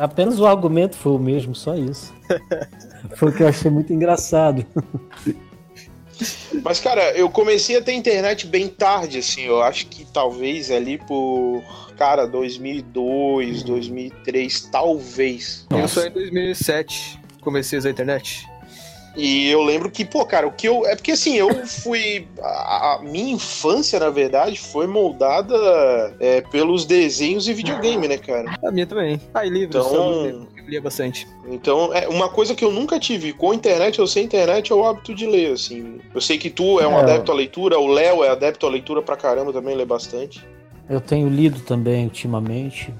[0.00, 2.12] Apenas o argumento foi o mesmo, só isso.
[3.16, 4.64] Foi o que eu achei muito engraçado.
[6.62, 9.42] Mas, cara, eu comecei a ter internet bem tarde, assim.
[9.42, 11.62] Eu acho que talvez ali por,
[12.00, 15.66] cara, 2002, 2003, talvez.
[15.70, 18.48] Eu só em 2007 comecei a usar a internet.
[19.16, 20.86] E eu lembro que, pô, cara, o que eu.
[20.86, 22.26] É porque assim, eu fui.
[22.40, 25.54] A, a minha infância, na verdade, foi moldada
[26.20, 28.56] é, pelos desenhos e videogame, né, cara?
[28.64, 29.20] A minha também.
[29.34, 29.84] Ah, e livros.
[29.84, 31.26] Então- eu lia- eu lia bastante.
[31.50, 34.86] Então, é uma coisa que eu nunca tive com internet ou sem internet é o
[34.86, 36.00] hábito de ler, assim.
[36.14, 37.00] Eu sei que tu é um É.
[37.00, 40.40] adepto à leitura, o Léo é adepto à leitura pra caramba, também lê bastante.
[40.90, 42.92] Eu tenho lido também ultimamente.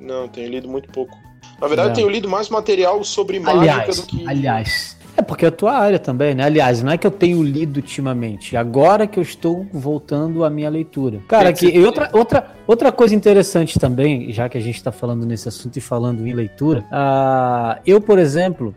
[0.00, 1.14] Não, tenho lido muito pouco.
[1.60, 1.92] Na verdade, Não.
[1.92, 4.26] eu tenho lido mais material sobre mágica Aliás, do que.
[4.26, 4.98] aliás.
[5.14, 6.44] É porque é a tua área também, né?
[6.44, 8.56] Aliás, não é que eu tenho lido ultimamente.
[8.56, 11.20] Agora que eu estou voltando à minha leitura.
[11.28, 15.26] Cara, que, e outra, outra, outra coisa interessante também, já que a gente está falando
[15.26, 18.72] nesse assunto e falando em leitura, ah, eu, por exemplo,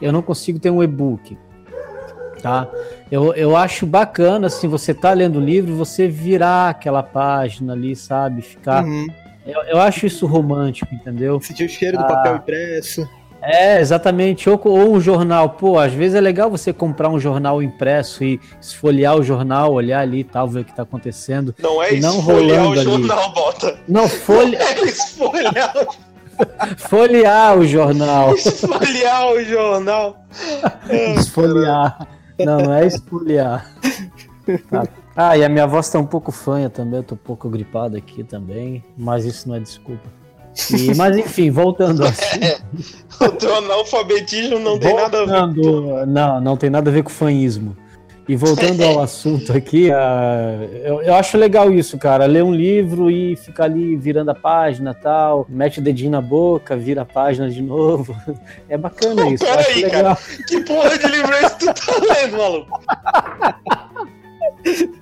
[0.00, 1.36] eu não consigo ter um e-book.
[2.42, 2.66] Tá?
[3.10, 7.94] Eu, eu acho bacana, assim, você tá lendo o livro, você virar aquela página ali,
[7.94, 8.42] sabe?
[8.42, 8.84] Ficar.
[8.84, 9.06] Uhum.
[9.46, 11.40] Eu, eu acho isso romântico, entendeu?
[11.40, 12.08] Sentir o cheiro do Ah.
[12.08, 13.08] papel impresso.
[13.44, 14.48] É, exatamente.
[14.48, 15.50] Ou, ou um jornal.
[15.50, 20.00] Pô, às vezes é legal você comprar um jornal impresso e esfolhear o jornal, olhar
[20.00, 21.52] ali e tal, ver o que tá acontecendo.
[21.60, 22.84] Não é não esfolhear o ali.
[22.84, 23.76] jornal, bota.
[23.88, 25.74] Não, folha, É esfolhear,
[26.78, 28.34] folhear o jornal.
[28.34, 30.24] esfolhear o jornal.
[31.18, 32.06] Esfoliar.
[32.44, 33.70] Não, não é esfoliar.
[34.70, 34.86] Tá.
[35.14, 37.98] Ah, e a minha voz tá um pouco fanha também, eu tô um pouco gripado
[37.98, 40.08] aqui também, mas isso não é desculpa.
[40.70, 42.62] E- mas enfim, voltando ao assunto.
[43.20, 45.30] O teu analfabetismo não tem nada a ver.
[45.54, 47.76] Voltando- Não, não tem nada a ver com fanismo.
[48.28, 52.24] E voltando ao assunto aqui, ah, eu, eu acho legal isso, cara.
[52.24, 56.76] Ler um livro e ficar ali virando a página tal, mete o dedinho na boca,
[56.76, 58.16] vira a página de novo.
[58.68, 59.44] É bacana isso.
[59.44, 60.02] eu Pera acho aí, legal.
[60.02, 60.18] cara.
[60.48, 62.80] Que porra de livro é esse que tu tá lendo, maluco?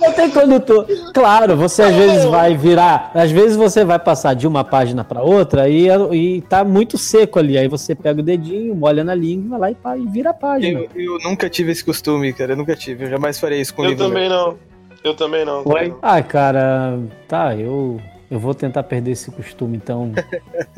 [0.00, 0.86] Não tem condutor.
[1.12, 5.22] Claro, você às vezes vai virar, às vezes você vai passar de uma página para
[5.22, 7.58] outra e, e tá muito seco ali.
[7.58, 10.34] Aí você pega o dedinho, molha na língua, vai lá e, pá, e vira a
[10.34, 10.80] página.
[10.80, 12.52] Eu, eu nunca tive esse costume, cara.
[12.52, 13.04] Eu nunca tive.
[13.04, 14.06] Eu jamais farei isso com Eu livro.
[14.06, 14.56] também não.
[15.02, 15.62] Eu também não.
[15.66, 15.94] Oi?
[16.02, 20.12] Ah, cara, tá, eu, eu vou tentar perder esse costume, então.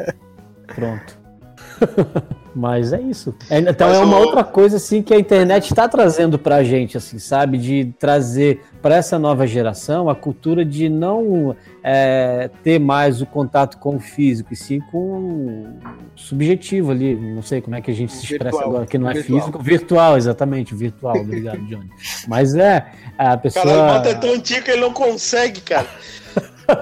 [0.74, 1.18] Pronto.
[2.54, 3.34] Mas é isso.
[3.48, 6.64] É, então Mas é uma o- outra coisa assim que a internet está trazendo pra
[6.64, 7.56] gente, assim, sabe?
[7.56, 13.78] De trazer para essa nova geração a cultura de não é, ter mais o contato
[13.78, 15.68] com o físico, e sim com o
[16.16, 17.14] subjetivo ali.
[17.14, 18.70] Não sei como é que a gente se expressa Virtual.
[18.70, 19.40] agora, que não é Virtual.
[19.40, 19.62] físico.
[19.62, 21.16] Virtual, exatamente, virtual.
[21.16, 21.88] Obrigado, Johnny.
[22.26, 22.86] Mas é,
[23.16, 23.64] a pessoa.
[23.64, 25.86] Caralho, o é tão antigo que ele não consegue, cara.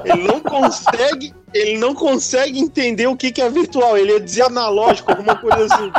[0.05, 3.97] Ele não consegue, ele não consegue entender o que, que é virtual.
[3.97, 5.93] Ele ia dizer analógico, alguma coisa assim.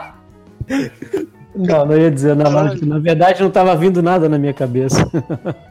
[1.55, 2.37] Não, não ia dizer.
[2.37, 2.85] Caralho.
[2.85, 5.09] Na verdade, não estava vindo nada na minha cabeça.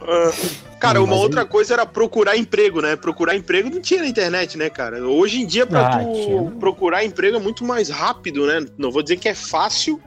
[0.01, 0.31] Ah.
[0.79, 2.95] Cara, uma outra coisa era procurar emprego, né?
[2.95, 5.03] Procurar emprego não tinha na internet, né, cara?
[5.07, 6.51] Hoje em dia, pra Ah, tu tinha.
[6.59, 8.63] procurar emprego é muito mais rápido, né?
[8.77, 9.99] Não vou dizer que é fácil,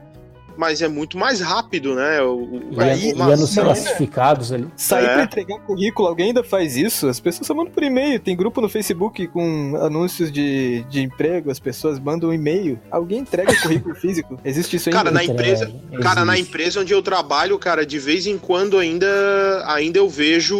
[0.57, 2.21] mas é muito mais rápido, né?
[2.21, 2.35] O,
[2.75, 3.69] o- a Ia, ia nos informação, né?
[3.73, 4.67] classificados ali.
[4.75, 5.13] Sair É.
[5.13, 7.07] pra entregar currículo, alguém ainda faz isso?
[7.07, 8.19] As pessoas só mandam por e-mail.
[8.19, 12.79] Tem grupo no Facebook com anúncios de, de emprego, as pessoas mandam um e-mail.
[12.89, 14.39] Alguém entrega currículo físico?
[14.43, 14.99] Existe isso ainda?
[15.03, 18.77] Cara, na empresa- É, Cara, na empresa onde eu trabalho, cara, de vez em quando
[18.77, 20.57] ainda, ainda eu vejo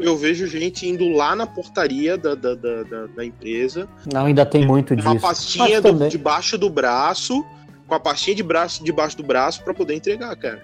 [0.00, 4.44] eu vejo gente indo lá na portaria da, da, da, da- da empresa, Não, ainda
[4.44, 5.08] tem muito disso.
[5.08, 7.44] uma pastinha do- debaixo do braço,
[7.86, 10.60] com a pastinha de braço debaixo do braço pra poder entregar, cara.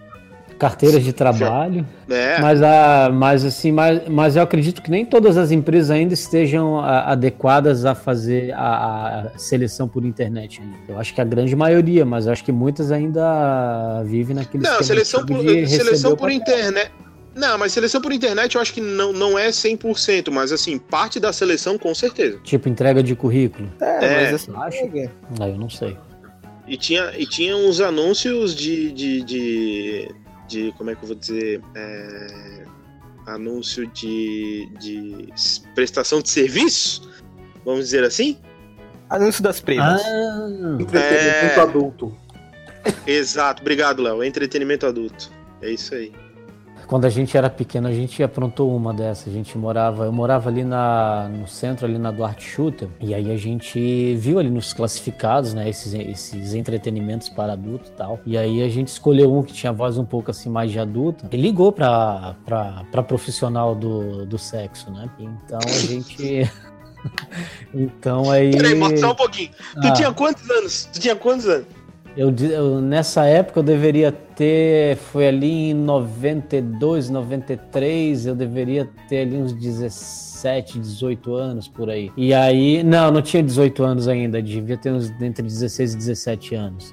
[0.59, 1.87] Carteiras de trabalho.
[2.11, 6.13] É, Mas, a, mas assim, mas, mas eu acredito que nem todas as empresas ainda
[6.13, 10.61] estejam a- adequadas a fazer a, a seleção por internet.
[10.61, 10.77] ainda.
[10.87, 14.83] Eu acho que a grande maioria, mas eu acho que muitas ainda vivem naquele não,
[14.83, 16.91] seleção por, receber seleção por internet.
[17.35, 21.19] Não, mas seleção por internet eu acho que não, não é 100%, mas assim, parte
[21.19, 22.39] da seleção com certeza.
[22.45, 23.67] Tipo, entrega de currículo.
[23.81, 25.11] É, É, mas assim, acho.
[25.41, 25.97] Ah, eu não sei.
[26.71, 30.09] E tinha, e tinha uns anúncios de, de, de,
[30.47, 31.61] de- Como é que eu vou dizer?
[31.75, 32.65] É,
[33.27, 35.29] anúncio de, de
[35.75, 37.11] prestação de serviço?
[37.65, 38.39] Vamos dizer assim?
[39.09, 40.01] Anúncio das primas.
[40.01, 40.49] Ah,
[40.81, 41.61] Entretenimento É.
[41.61, 42.17] adulto.
[43.07, 44.23] Exato, obrigado, Léo.
[44.23, 45.31] Entretenimento adulto.
[45.61, 46.13] É isso aí.
[46.91, 49.29] Quando a gente era pequeno, a gente aprontou uma dessas.
[49.29, 53.31] A gente morava, eu morava ali na, no centro, ali na Duarte Schutter, e aí
[53.31, 58.19] a gente viu ali nos classificados, né, esses, esses entretenimentos para adulto e tal.
[58.27, 61.29] E aí a gente escolheu um que tinha voz um pouco assim mais de adulta
[61.31, 65.09] e ligou pra, pra, pra profissional do, do sexo, né?
[65.21, 66.51] Então a gente.
[67.73, 68.51] então aí.
[68.51, 69.51] Peraí, só um pouquinho.
[69.81, 69.93] Tu Ah.
[69.93, 70.89] tinha quantos anos?
[70.93, 71.67] Tu tinha quantos anos?
[72.17, 79.21] Eu, eu- nessa época eu deveria ter, foi ali em 92, 93, eu deveria ter
[79.21, 82.11] ali uns 17, 18 anos por aí.
[82.17, 86.55] E aí, não, não tinha 18 anos ainda, devia ter uns entre 16 e 17
[86.55, 86.93] anos.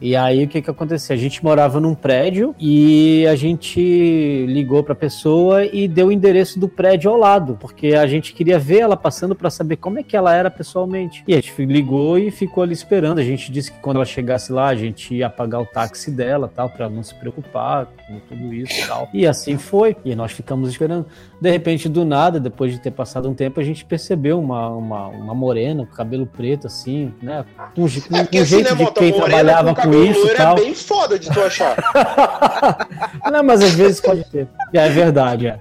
[0.00, 1.14] E aí o que que aconteceu?
[1.14, 6.58] A gente morava num prédio e a gente ligou pra pessoa e deu o endereço
[6.58, 10.02] do prédio ao lado, porque a gente queria ver ela passando pra saber como é
[10.02, 11.24] que ela era pessoalmente.
[11.26, 13.18] E a gente ligou e ficou ali esperando.
[13.18, 16.50] A gente disse que quando ela chegasse lá, a gente ia pagar o táxi dela,
[16.54, 19.08] tal, para não se preocupar com tudo isso e tal.
[19.12, 19.96] E assim foi.
[20.04, 21.06] E nós ficamos esperando.
[21.40, 25.06] De repente, do nada, depois de ter passado um tempo, a gente percebeu uma, uma,
[25.08, 27.44] uma morena com cabelo preto assim, né?
[27.74, 30.22] Com, com É um porque assim, jeito né, de quem trabalhava com com isso e
[30.22, 30.56] loiro tal.
[30.58, 31.76] é bem foda de tu achar.
[33.30, 34.48] Não, mas às vezes pode ter.
[34.72, 35.60] É verdade, é.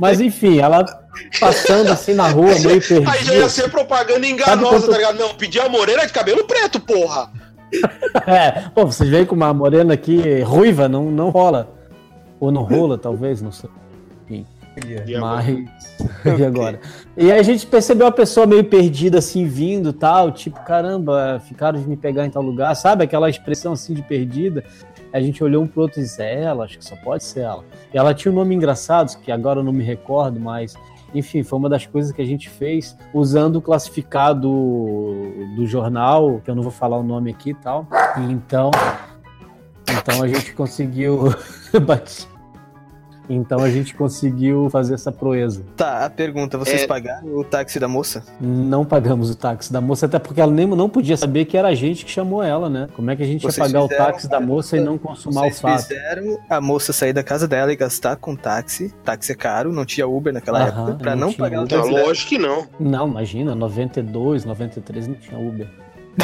[0.00, 0.84] Mas enfim, ela
[1.40, 3.48] passando assim na rua, meio Aí já ia perdida.
[3.48, 5.18] ser propaganda enganosa, quanto- tá ligado?
[5.18, 7.30] Não, pedir a morena de cabelo preto, porra.
[8.26, 11.68] É, pô, vocês veem com uma morena aqui ruiva, não, não rola.
[12.40, 13.70] Ou não rola, talvez, não sei.
[14.24, 14.46] Enfim.
[15.06, 15.44] E agora?
[15.44, 15.86] Mas.
[16.38, 16.80] E agora?
[17.16, 21.80] E aí a gente percebeu a pessoa meio perdida, assim, vindo tal, tipo, caramba, ficaram
[21.80, 23.04] de me pegar em tal lugar, sabe?
[23.04, 24.64] Aquela expressão assim de perdida.
[25.12, 27.40] A gente olhou um pro outro e disse, é ela, acho que só pode ser
[27.40, 27.64] ela.
[27.94, 30.74] E ela tinha um nome engraçado, que agora eu não me recordo, mas.
[31.18, 34.48] Enfim, foi uma das coisas que a gente fez usando o classificado
[35.56, 37.86] do jornal, que eu não vou falar o nome aqui e tal.
[38.28, 38.70] Então.
[39.88, 41.34] Então a gente conseguiu.
[41.86, 42.35] Bati.
[43.28, 45.62] Então a gente conseguiu fazer essa proeza.
[45.76, 46.86] Tá, a pergunta, vocês É.
[46.86, 48.22] pagaram o táxi da moça?
[48.40, 51.68] Não pagamos o táxi da moça, até porque ela nem não podia saber que era
[51.68, 52.88] a gente que chamou ela, né?
[52.94, 55.42] Como é que a gente Vocês ia pagar o táxi da moça e não consumar
[55.42, 55.82] Vocês o fato?
[55.82, 58.92] fizeram a moça sair da casa dela e gastar com táxi.
[59.04, 61.78] Táxi é caro, não tinha Uber naquela Aham, época, pra não não, pagar o Uber.
[61.78, 62.06] Ah, táxi dela.
[62.06, 62.66] lógico que não.
[62.78, 65.66] Não, imagina, 92, 93 não tinha Uber.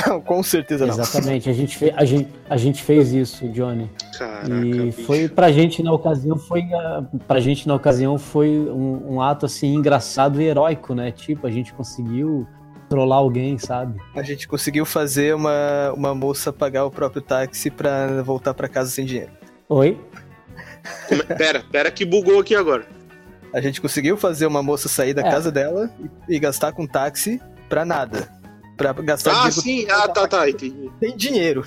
[0.07, 0.95] Não, com certeza não.
[0.95, 3.91] Exatamente, a gente, fe- a, gente, a gente fez isso, Johnny.
[4.19, 5.03] Caraca, e bicho.
[5.03, 9.45] foi pra gente na ocasião foi ah, pra gente na ocasião foi um, um ato
[9.47, 11.11] assim engraçado e heróico, né?
[11.13, 12.47] Tipo, a gente conseguiu
[12.89, 13.99] trollar alguém, sabe?
[14.15, 18.91] A gente conseguiu fazer uma, uma moça pagar o próprio táxi pra voltar pra casa
[18.91, 19.33] sem dinheiro.
[19.69, 19.99] Oi?
[21.09, 22.85] Como é- Pera, pera que bugou aqui agora.
[23.55, 25.31] A gente conseguiu fazer uma moça sair da É.
[25.31, 25.91] casa dela
[26.29, 28.29] e, e gastar com táxi pra nada.
[28.83, 29.87] Pra gastar Ah, dinheiro sim.
[29.91, 30.49] Ah, tá, tá.
[30.49, 30.91] Entendi.
[31.01, 31.65] sem dinheiro.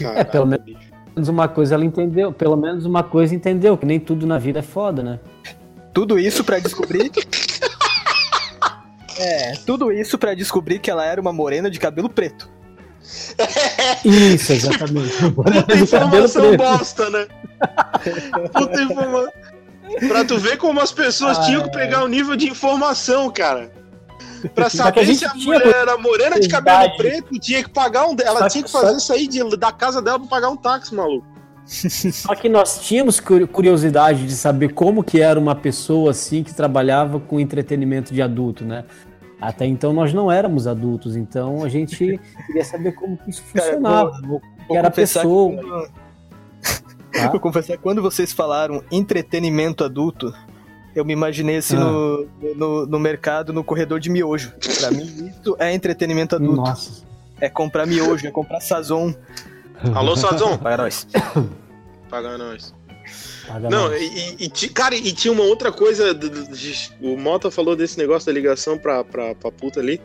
[0.00, 4.26] Caraca, pelo menos- uma coisa ela entendeu, pelo menos uma coisa entendeu, que nem tudo
[4.26, 5.20] na vida é foda, né?
[5.92, 7.10] Tudo isso pra descobrir.
[9.22, 12.48] É, tudo isso pra descobrir que ela era uma morena de cabelo preto.
[14.02, 15.12] Isso, exatamente.
[15.32, 17.26] Puta informação bosta, né?
[18.50, 19.32] Puta informação.
[20.08, 23.70] Pra tu ver como as pessoas Ah, tinham que pegar o nível de informação, cara.
[24.54, 27.22] Pra Só saber a gente se a tinha mulher era morena de cabelo curiosidade.
[27.22, 28.16] preto, tinha que pagar um.
[28.24, 30.94] Ela Só tinha que- fazer isso aí de- da casa dela pra pagar um táxi,
[30.94, 31.26] maluco.
[31.66, 36.54] Só que nós tínhamos curi- curiosidade de saber como que era uma pessoa assim que
[36.54, 38.84] trabalhava com entretenimento de adulto, né?
[39.40, 41.96] Até então nós não éramos adultos, então a gente
[42.46, 44.20] queria saber como que isso Cara, funcionava.
[44.26, 45.56] vou- que Vou era a pessoa.
[45.56, 45.90] que
[47.12, 47.28] Tá?
[47.30, 50.32] Vou confessar que quando vocês falaram entretenimento adulto,
[50.94, 51.80] eu me imaginei assim Ah.
[51.80, 54.52] no, no, no mercado, no corredor de miojo.
[54.80, 56.56] Pra mim, isso é entretenimento adulto.
[56.56, 57.02] Nossa.
[57.40, 59.14] É comprar miojo, é comprar sazon.
[59.94, 60.58] Alô, Sazon?
[60.58, 61.06] Para nós.
[62.10, 62.74] Paga nós.
[63.48, 64.00] Paga Não, nós.
[64.02, 66.14] e, e- e cara, e tinha uma outra coisa.
[67.00, 69.98] o Mota falou desse negócio da ligação pra, pra, pra puta ali.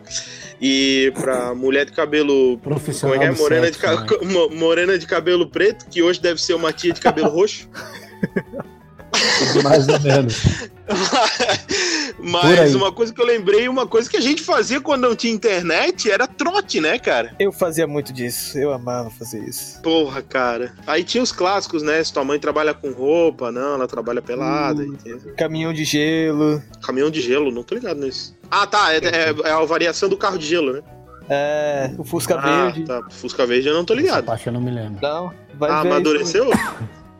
[0.62, 2.58] E pra mulher de cabelo.
[2.58, 3.32] Como Profissional é que é?
[3.34, 4.18] do Morena de, né?
[4.32, 7.68] mo- morena de cabelo preto, que hoje deve ser uma tia de cabelo roxo.
[9.64, 10.42] Mais ou menos.
[12.20, 15.34] Mas uma coisa que eu lembrei, uma coisa que a gente fazia quando não tinha
[15.34, 17.36] internet era trote, né, cara?
[17.40, 19.82] Eu fazia muito disso, eu amava fazer isso.
[19.82, 20.74] Porra, cara.
[20.88, 22.04] Aí tinha os clássicos, né?
[22.04, 24.82] Se tua mãe trabalha com roupa, não, ela trabalha pelada.
[24.84, 24.96] Hum.
[25.38, 26.62] Caminhão de gelo.
[26.82, 28.36] Caminhão de gelo, não tô ligado nisso.
[28.50, 30.82] Ah, tá, é, é- é a variação do carro de gelo, né?
[31.28, 32.86] É, o Fusca ah, Verde.
[32.86, 33.02] tá.
[33.10, 34.26] Fusca Verde eu não tô Essa ligado.
[34.26, 35.00] parte eu não me lembro.
[35.02, 35.90] Não, vai Ah, ver.
[35.92, 36.52] amadureceu?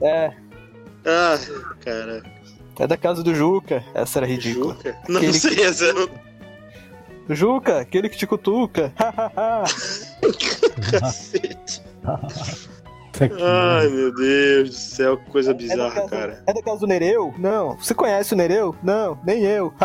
[0.02, 0.32] É,
[1.06, 1.38] Ah,
[1.84, 2.24] cara.
[2.80, 3.84] é da casa do Juca.
[3.94, 4.74] Essa era ridícula.
[4.76, 4.98] Juca?
[5.08, 6.10] Não Aquele- sei, essa eu não...
[7.36, 8.92] Juca, aquele que te cutuca.
[10.92, 11.82] Cacete.
[13.14, 16.44] Que Ai, meu Deus do céu, que coisa É da, bizarra, casa, cara.
[16.46, 17.34] é da casa do Nereu?
[17.38, 17.78] Não.
[17.78, 18.76] Você conhece o Nereu?
[18.84, 19.74] Não, nem eu.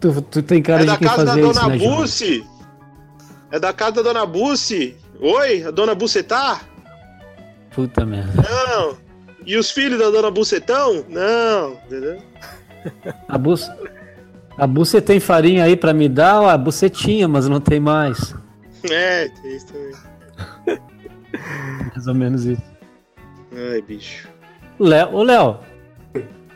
[0.00, 1.96] Tu, tu tem cara É de da quem casa da fazia isso, dona né, João?
[1.96, 2.46] Bussi?
[3.50, 4.96] É da casa da dona Bussi?
[5.20, 6.62] Oi, a dona Bucetá?
[7.74, 8.42] Puta merda.
[8.42, 8.96] Não.
[9.46, 11.04] E os filhos da dona Bucetão?
[11.08, 12.18] Não, entendeu?
[13.28, 13.76] A buça.
[14.56, 16.52] A tem farinha aí pra me dar?
[16.52, 18.34] A bucetinha, mas não tem mais.
[18.90, 20.80] É, tem isso também.
[21.92, 22.62] Mais ou menos isso.
[23.52, 24.28] Ai, bicho.
[24.78, 25.58] Léo, ô Léo.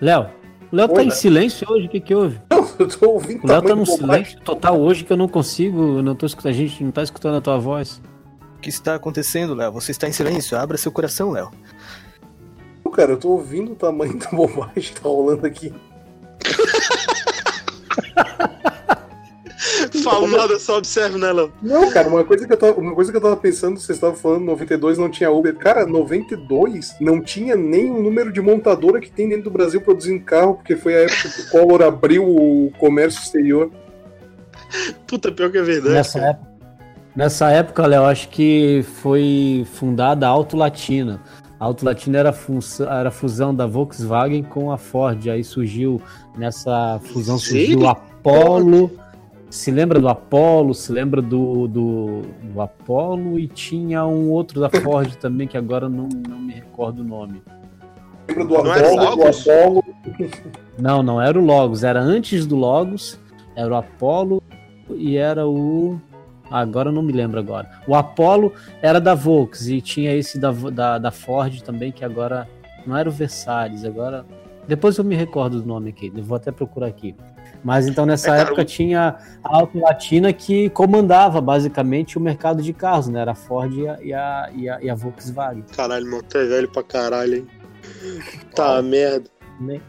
[0.00, 0.26] Léo.
[0.70, 2.40] O Léo tá em silêncio hoje, o que que houve?
[2.78, 6.14] Eu tô ouvindo O Léo tá num silêncio total hoje que eu não consigo, não
[6.14, 8.02] tô escutando, a gente não tá escutando a tua voz.
[8.64, 9.70] O que está acontecendo, Léo?
[9.72, 10.56] Você está em silêncio.
[10.56, 11.50] Abra seu coração, Léo.
[12.94, 15.70] Cara, eu tô ouvindo o tamanho da bobagem que tá rolando aqui.
[20.02, 21.52] Falo nada, só observo, né, Léo?
[21.60, 24.16] Não, cara, uma coisa que eu tava, uma coisa que eu tava pensando, vocês estavam
[24.16, 25.54] falando, 92 não tinha Uber.
[25.56, 30.24] Cara, 92 não tinha nem o número de montadora que tem dentro do Brasil produzindo
[30.24, 33.70] carro, porque foi a época que o Collor abriu o comércio exterior.
[35.06, 35.94] Puta, pior que é verdade.
[35.94, 36.30] Nessa cara.
[36.30, 36.53] época,
[37.14, 41.20] nessa época, Léo, acho que foi fundada a Auto Latina.
[41.58, 42.34] A Auto Latina era,
[42.98, 45.28] era a fusão da Volkswagen com a Ford.
[45.28, 46.00] Aí surgiu,
[46.36, 48.90] nessa fusão surgiu o Apollo.
[49.48, 54.68] Se lembra do Apollo, se lembra do, do, do Apollo e tinha um outro da
[54.68, 57.40] Ford também, que agora não, não me recordo o nome.
[58.28, 59.28] Lembra do Apollo, do?
[59.28, 59.84] Apollo.
[60.76, 63.18] Não, não era o Logos, era antes do Logos,
[63.54, 64.42] era o Apollo
[64.90, 66.00] e era o.
[66.62, 67.68] Agora eu não me lembro agora.
[67.86, 72.48] O Apollo era da Volks e tinha esse da, da, da Ford também, que agora
[72.86, 74.24] não era o Versalhes, agora.
[74.68, 77.14] Depois eu me recordo do nome aqui, vou até procurar aqui.
[77.62, 82.20] Mas então nessa É, cara, época o- tinha a Auto Latina que comandava basicamente o
[82.20, 83.20] mercado de carros, né?
[83.20, 85.64] Era a Ford e a, e a, e a, e a Volkswagen.
[85.74, 87.46] Caralho, mano, tu é velho pra caralho, hein?
[88.54, 89.28] Tá merda.
[89.60, 89.80] Nem,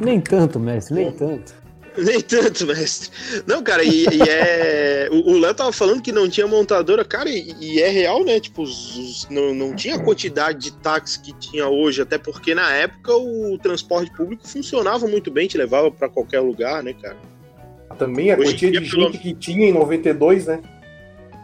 [0.00, 1.54] nem tanto, mestre, nem tanto.
[1.98, 3.10] Nem tanto, mestre.
[3.46, 5.08] Não, cara, e, e é.
[5.10, 8.38] O o Léo tava falando que não tinha montadora, cara, e, e é real, né?
[8.40, 12.54] Tipo, os- os- não, não tinha a quantidade de táxi que tinha hoje, até porque
[12.54, 17.16] na época o transporte público funcionava muito bem, te levava pra qualquer lugar, né, cara?
[17.98, 20.60] Também a Hoje quantia de pelo- gente que tinha em 92, né?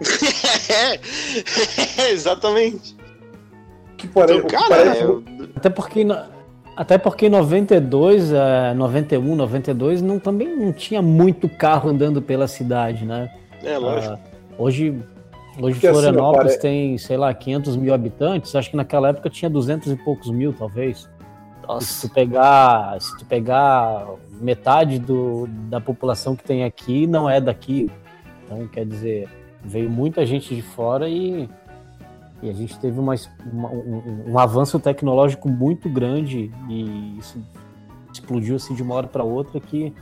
[1.98, 2.96] é, exatamente.
[3.96, 4.34] Que pare...
[4.34, 6.41] Então, cara, parece- é- Até porque, no-
[6.76, 12.46] até porque em 92, eh, 91, 92, não, também não tinha muito carro andando pela
[12.48, 13.30] cidade, né?
[13.62, 14.14] é lógico.
[14.14, 14.18] Ah,
[14.58, 18.54] hoje, hoje Porque assim, Florianópolis apare- tem, sei lá, 500 mil habitantes.
[18.56, 21.08] Acho que naquela época tinha 200 e poucos mil, talvez.
[21.80, 24.06] E se tu pegar, se tu pegar
[24.40, 27.88] metade do, da população que tem aqui, não é daqui.
[28.44, 29.28] Então, quer dizer,
[29.62, 31.48] veio muita gente de fora e,
[32.42, 33.14] e a gente teve uma,
[33.52, 37.38] uma- um, um avanço tecnológico muito grande e isso
[38.12, 39.92] explodiu assim de uma hora para outra que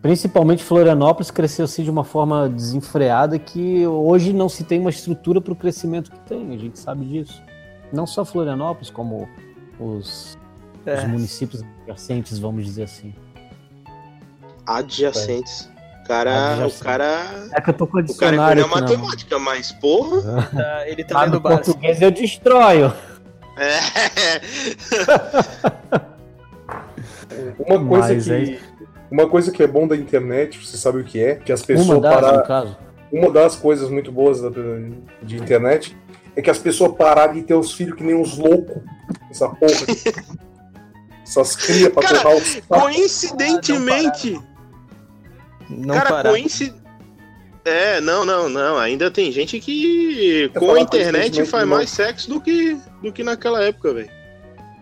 [0.00, 5.40] principalmente Florianópolis cresceu assim de uma forma desenfreada que hoje não se tem uma estrutura
[5.40, 7.42] para o crescimento que tem, a gente sabe disso.
[7.92, 9.28] Não só Florianópolis, como
[9.78, 10.38] os,
[10.82, 11.06] os É.
[11.06, 13.12] municípios adjacentes, vamos dizer assim.
[14.66, 15.69] Adjacentes.
[16.10, 16.80] O cara, Adjacentes.
[16.80, 17.48] o cara.
[17.52, 18.80] É que eu tô com o O cara é dicionário na mão.
[18.80, 20.42] matemática, mas porra.
[20.50, 21.64] Tá, ele tá Mas lendo o básico.
[21.66, 22.92] português eu destroio.
[23.56, 23.78] É.
[27.64, 28.32] Uma coisa Mas que.
[28.32, 28.58] é
[29.10, 31.36] Uma coisa que é bom da internet, você sabe o que é?
[31.36, 32.44] Que as Uma pessoas das, no pararam.
[32.46, 32.76] caso.
[33.12, 34.50] Uma das coisas muito boas da-
[35.22, 35.96] de internet
[36.36, 38.82] é que as pessoas pararam de ter os filhos que nem uns loucos.
[39.30, 39.70] Essa porra.
[41.24, 42.60] Essas crias pra Cara, torrar os.
[42.68, 44.40] Coincidentemente.
[45.70, 46.30] Não cara, parar.
[46.30, 46.74] coinci...
[47.64, 48.78] É, não, não, não.
[48.78, 53.12] Ainda tem gente que Eu com falar a internet faz mais sexo do que, do
[53.12, 54.10] que naquela época, velho.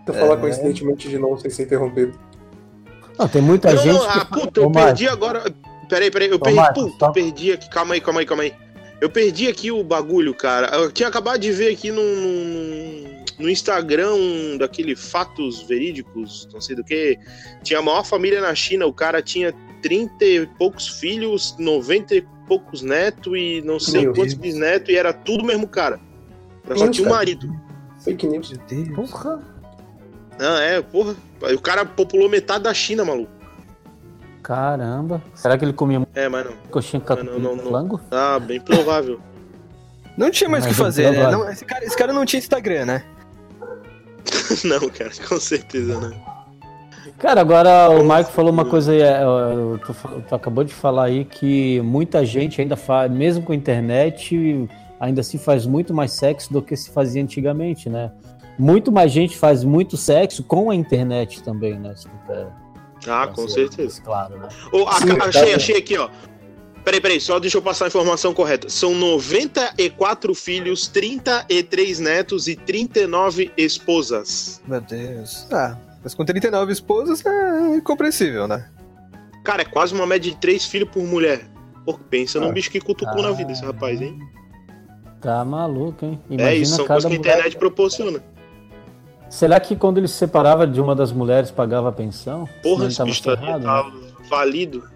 [0.07, 0.36] Vou falar É.
[0.39, 2.18] coincidentemente de novo, sem ser interrompido.
[3.18, 5.53] Não, tem muita Não, gente não, que ah, puta, eu Ô, Marcos, perdi agora.
[5.89, 6.57] Peraí, peraí, eu Ô, perdi.
[6.57, 7.68] Marcos, Puta, só- perdi aqui.
[7.68, 8.55] Calma aí, calma aí, calma aí.
[9.01, 10.74] Eu perdi aqui o bagulho, cara.
[10.76, 16.61] Eu tinha acabado de ver aqui no, no, no Instagram um daquele fatos verídicos, não
[16.61, 17.18] sei do que.
[17.62, 19.53] Tinha a maior família na China, o cara tinha
[19.83, 24.97] 30 e poucos filhos, 90 e poucos netos e não sei Meu quantos bisnetos, e
[24.97, 26.01] era tudo mesmo cara.
[26.74, 27.49] Só tinha um marido.
[27.99, 28.51] Fake news.
[28.51, 29.11] Meu Deus.
[29.11, 29.41] Porra.
[30.39, 31.16] Ah, é, porra.
[31.55, 33.33] O cara populou metade da China, maluco.
[34.43, 35.22] Caramba.
[35.35, 36.53] Será que ele comia É, mas não.
[36.70, 37.64] coxinha Não, não, não, com não.
[37.64, 38.01] flango?
[38.11, 39.20] Ah, bem provável.
[40.16, 41.31] Não tinha mais o que é fazer, né?
[41.31, 43.05] Não, esse, cara, esse cara não tinha Instagram, né?
[44.64, 46.38] não, cara, com certeza não.
[47.19, 49.95] Cara, agora o Mike falou uma coisa aí, é, é, tu,
[50.29, 54.69] tu acabou de falar aí que muita gente ainda faz, mesmo com a internet,
[55.01, 58.11] ainda se faz muito mais sexo do que se fazia antigamente, né?
[58.59, 61.95] Muito mais gente faz muito sexo com a internet também, né?
[61.97, 62.47] Se tu quer
[63.11, 64.03] Ah, com ser certeza.
[64.03, 64.49] Claro, né?
[64.73, 65.57] Ô, a- Sim, achei, tá.
[65.57, 66.09] achei aqui, ó.
[66.85, 68.69] Peraí, peraí, só deixa eu passar a informação correta.
[68.69, 74.61] São 94 filhos, 33 netos e 39 esposas.
[74.67, 75.47] Meu Deus.
[75.53, 78.68] Ah, mas com 39 esposas é incompreensível, né?
[79.44, 81.49] Cara, é quase uma média de 3 filhos por mulher.
[81.84, 82.53] Pô, pensa num Ah.
[82.53, 84.18] bicho que cutucou na vida esse rapaz, hein?
[85.20, 86.20] Tá maluco, hein?
[86.38, 88.22] é isso, são coisas que a internet proporciona.
[89.28, 92.49] Será que quando ele se separava de uma das mulheres pagava a pensão?
[92.62, 93.92] Porra, esse bicho tá, ferrado, tá né?
[94.28, 94.88] valido.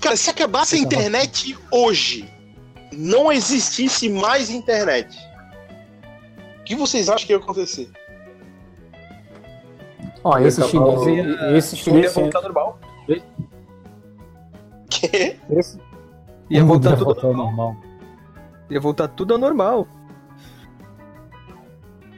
[0.00, 2.28] Cara, se acabasse a tava- internet hoje,
[2.92, 5.16] não existisse mais internet,
[6.60, 7.90] o que vocês acham que ia acontecer?
[10.22, 12.78] Ó, esse Ele chinês, tava- ia- esse Ia chinês, voltar normal.
[14.90, 15.36] Que?
[15.50, 15.78] esse,
[16.50, 17.46] Ia voltar ia tudo voltar ao normal.
[17.72, 17.76] normal.
[18.70, 19.86] Ia voltar tudo ao normal.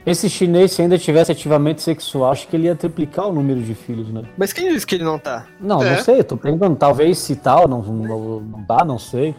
[0.05, 3.73] Esse chinês, se ainda tivesse ativamente sexual, acho que ele ia triplicar o número de
[3.73, 4.23] filhos, né?
[4.37, 5.45] Mas quem disse que ele não tá?
[5.61, 5.95] Não, É.
[5.95, 6.75] não sei, eu tô perguntando.
[6.75, 9.33] Talvez se tal, não, não, não dá, não sei.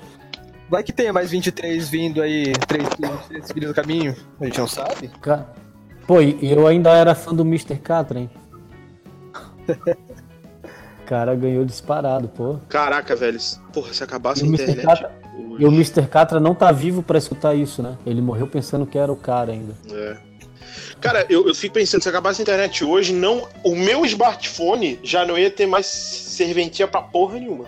[0.71, 4.17] Vai que tenha mais 23 vindo aí, três filhos, três filhos no caminho.
[4.41, 5.11] A gente não sabe.
[6.07, 7.77] Pô, e eu ainda era fã do Mr.
[7.77, 8.31] Catra, hein?
[8.44, 8.44] O
[11.07, 12.57] cara ganhou disparado, pô.
[12.69, 13.39] Caraca, velho.
[13.73, 14.83] Porra, se acabasse a internet.
[14.83, 15.13] Catra,
[15.59, 16.07] e o Mr.
[16.09, 17.97] Catra não tá vivo pra escutar isso, né?
[18.07, 19.75] Ele morreu pensando que era o cara ainda.
[19.93, 20.17] É.
[21.01, 25.25] Cara, eu, eu fico pensando, se acabasse a internet hoje, não, o meu smartphone já
[25.27, 27.67] não ia ter mais serventia pra porra nenhuma.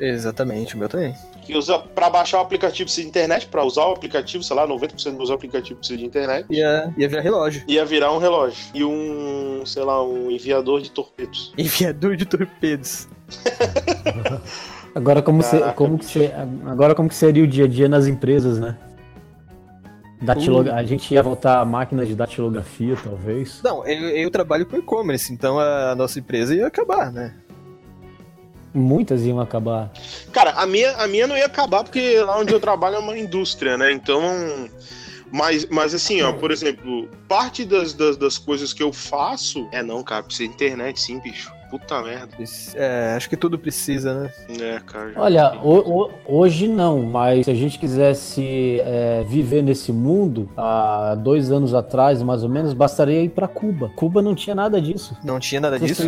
[0.00, 1.14] Exatamente, o meu também.
[1.48, 4.68] Que usa pra baixar o aplicativo precisa de internet, pra usar o aplicativo, sei lá,
[4.68, 6.46] 90% dos aplicativos precisa de internet.
[6.50, 7.62] Ia, ia virar relógio.
[7.66, 8.58] Ia virar um relógio.
[8.74, 11.54] E um, sei lá, um enviador de torpedos.
[11.56, 13.08] Enviador de torpedos.
[14.94, 16.30] Agora como, se- como que se-
[16.66, 18.76] agora como que seria o dia a dia nas empresas, né?
[20.20, 23.60] Datiloga- A gente ia voltar a máquina de datilografia, talvez.
[23.62, 27.32] Não, eu, eu trabalho com e-commerce, então a nossa empresa ia acabar, né?
[28.74, 29.90] Muitas iam acabar.
[30.32, 33.16] Cara, a minha, a minha não ia acabar porque lá onde eu trabalho é uma
[33.18, 33.92] indústria, né?
[33.92, 34.20] Então.
[35.30, 39.68] Mas, mas assim, ó, por exemplo, parte das, das, das coisas que eu faço.
[39.72, 41.52] É não, cara, precisa de internet, sim, bicho.
[41.70, 42.34] Puta merda.
[42.76, 44.32] É, acho que tudo precisa, né?
[44.58, 45.12] É, cara.
[45.16, 51.14] Olha, ho- ho- hoje não, mas se a gente quisesse é, viver nesse mundo, há
[51.14, 53.90] dois anos atrás, mais ou menos, bastaria ir para Cuba.
[53.94, 55.14] Cuba não tinha nada disso.
[55.22, 56.04] Não tinha nada disso?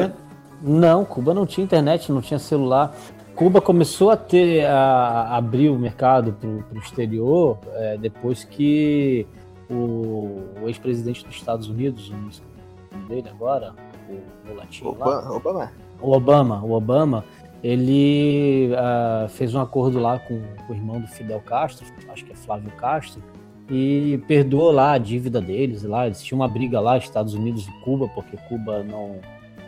[0.62, 2.94] Não, Cuba não tinha internet, não tinha celular.
[3.34, 9.26] Cuba começou a ter a, abrir o mercado para o exterior é, depois que
[9.70, 13.74] o, o ex-presidente dos Estados Unidos, o nome dele agora,
[14.08, 17.24] o, o latino lá, Opa, opa, o Obama, o Obama,
[17.62, 22.32] ele ah, fez um acordo lá com, com o irmão do Fidel Castro, acho que
[22.32, 23.22] é Flávio Castro,
[23.70, 25.82] e perdoou lá a dívida deles.
[25.82, 29.20] Lá eles tinham uma briga lá, Estados Unidos e Cuba, porque Cuba não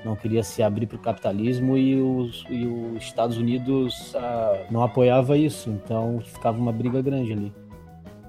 [0.05, 4.83] não queria se abrir para o capitalismo e os, e os Estados Unidos ah, não
[4.83, 7.53] apoiava isso, então ficava uma briga grande ali.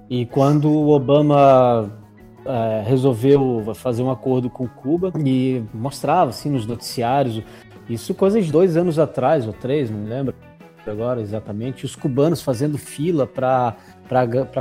[0.09, 1.91] E quando o Obama
[2.45, 7.41] eh, resolveu fazer um acordo com Cuba e mostrava assim nos noticiários,
[7.89, 10.35] isso coisa de dois anos atrás ou três, não lembro
[10.85, 13.75] agora exatamente, os cubanos fazendo fila para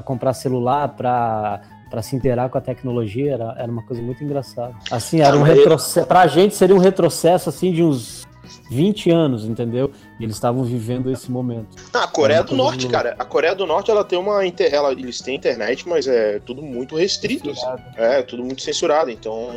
[0.05, 1.61] comprar celular, para
[1.93, 4.75] para se inteirar com a tecnologia era, era uma coisa muito engraçada.
[4.91, 6.07] Assim, era um retrocesso.
[6.07, 8.27] Pra gente seria um retrocesso assim de uns
[8.71, 9.91] 20 anos, entendeu?
[10.19, 11.77] E eles estavam vivendo esse momento.
[11.93, 13.15] Ah, a Coreia do Norte, cara.
[13.19, 14.45] A Coreia do Norte, ela tem uma.
[14.47, 14.73] Inter...
[14.73, 17.51] Ela, eles têm internet, mas é tudo muito restrito.
[17.51, 17.67] assim.
[17.99, 19.11] É, tudo muito censurado.
[19.11, 19.51] Então,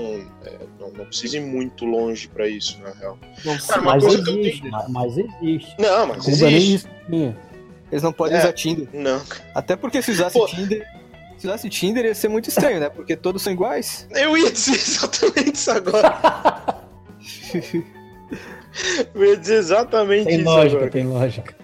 [0.44, 3.18] é, não, não precisa ir muito longe pra isso, na real.
[3.46, 5.76] Não Cara, Mas existe, tenho- mas, mas existe.
[5.80, 6.90] Não, mas Cuba nem existe.
[7.92, 8.40] Eles não podem É.
[8.40, 8.90] usar Tinder.
[8.92, 9.22] Não.
[9.54, 10.46] Até porque se usasse Pô.
[10.48, 10.86] Tinder.
[11.38, 12.90] Se usasse Tinder ia ser muito estranho, né?
[12.90, 14.08] Porque todos são iguais.
[14.12, 16.86] Eu ia dizer exatamente isso agora.
[19.14, 20.92] eu ia dizer exatamente Tem isso lógica, agora.
[20.92, 21.56] tem lógica.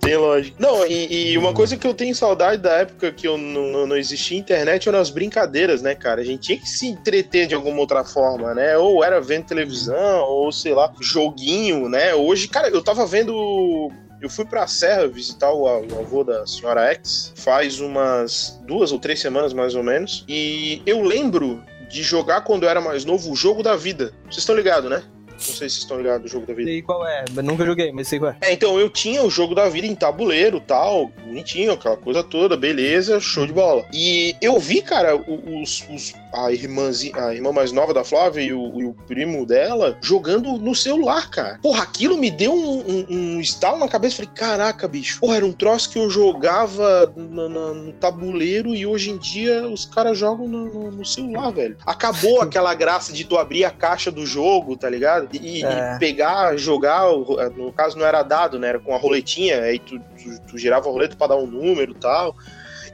[0.00, 0.56] Tem lógica.
[0.58, 3.86] Não, e, e uma coisa que eu tenho saudade da época que eu não, não,
[3.88, 6.20] não existia internet eram as brincadeiras, né, cara?
[6.20, 8.76] A gente tinha que se entreter de alguma outra forma, né?
[8.78, 12.14] Ou era vendo televisão, ou sei lá, joguinho, né?
[12.14, 13.90] Hoje, cara, eu tava vendo.
[14.20, 18.98] Eu fui pra Serra visitar o, o avô da senhora X faz umas duas ou
[18.98, 20.24] três semanas mais ou menos.
[20.28, 24.12] E eu lembro de jogar quando eu era mais novo o jogo da vida.
[24.24, 25.02] Vocês estão ligados, né?
[25.30, 26.68] Não sei se vocês estão ligados do jogo da vida.
[26.68, 28.36] Sei qual é, mas nunca joguei, mas sei qual é.
[28.40, 32.56] É, então eu tinha o jogo da vida em tabuleiro tal, bonitinho, aquela coisa toda,
[32.56, 33.84] beleza, show de bola.
[33.94, 38.52] E eu vi, cara, os, os- a, irmãzinha, a irmã mais nova da Flávia e
[38.52, 41.58] o, e o primo dela jogando no celular, cara.
[41.62, 43.06] Porra, aquilo me deu um, um,
[43.36, 44.16] um estalo na cabeça.
[44.16, 45.20] Falei, caraca, bicho.
[45.20, 49.66] Porra, era um troço que eu jogava na- na- no tabuleiro e hoje em dia
[49.68, 51.76] os caras jogam no, no- no celular, velho.
[51.86, 55.28] Acabou aquela graça de tu abrir a caixa do jogo, tá ligado?
[55.34, 55.98] E, e É.
[55.98, 57.04] pegar, jogar,
[57.56, 58.68] no caso não era dado, né?
[58.68, 61.92] Era com a roletinha, aí tu, tu, tu girava a roleta pra dar um número
[61.92, 62.34] e tal.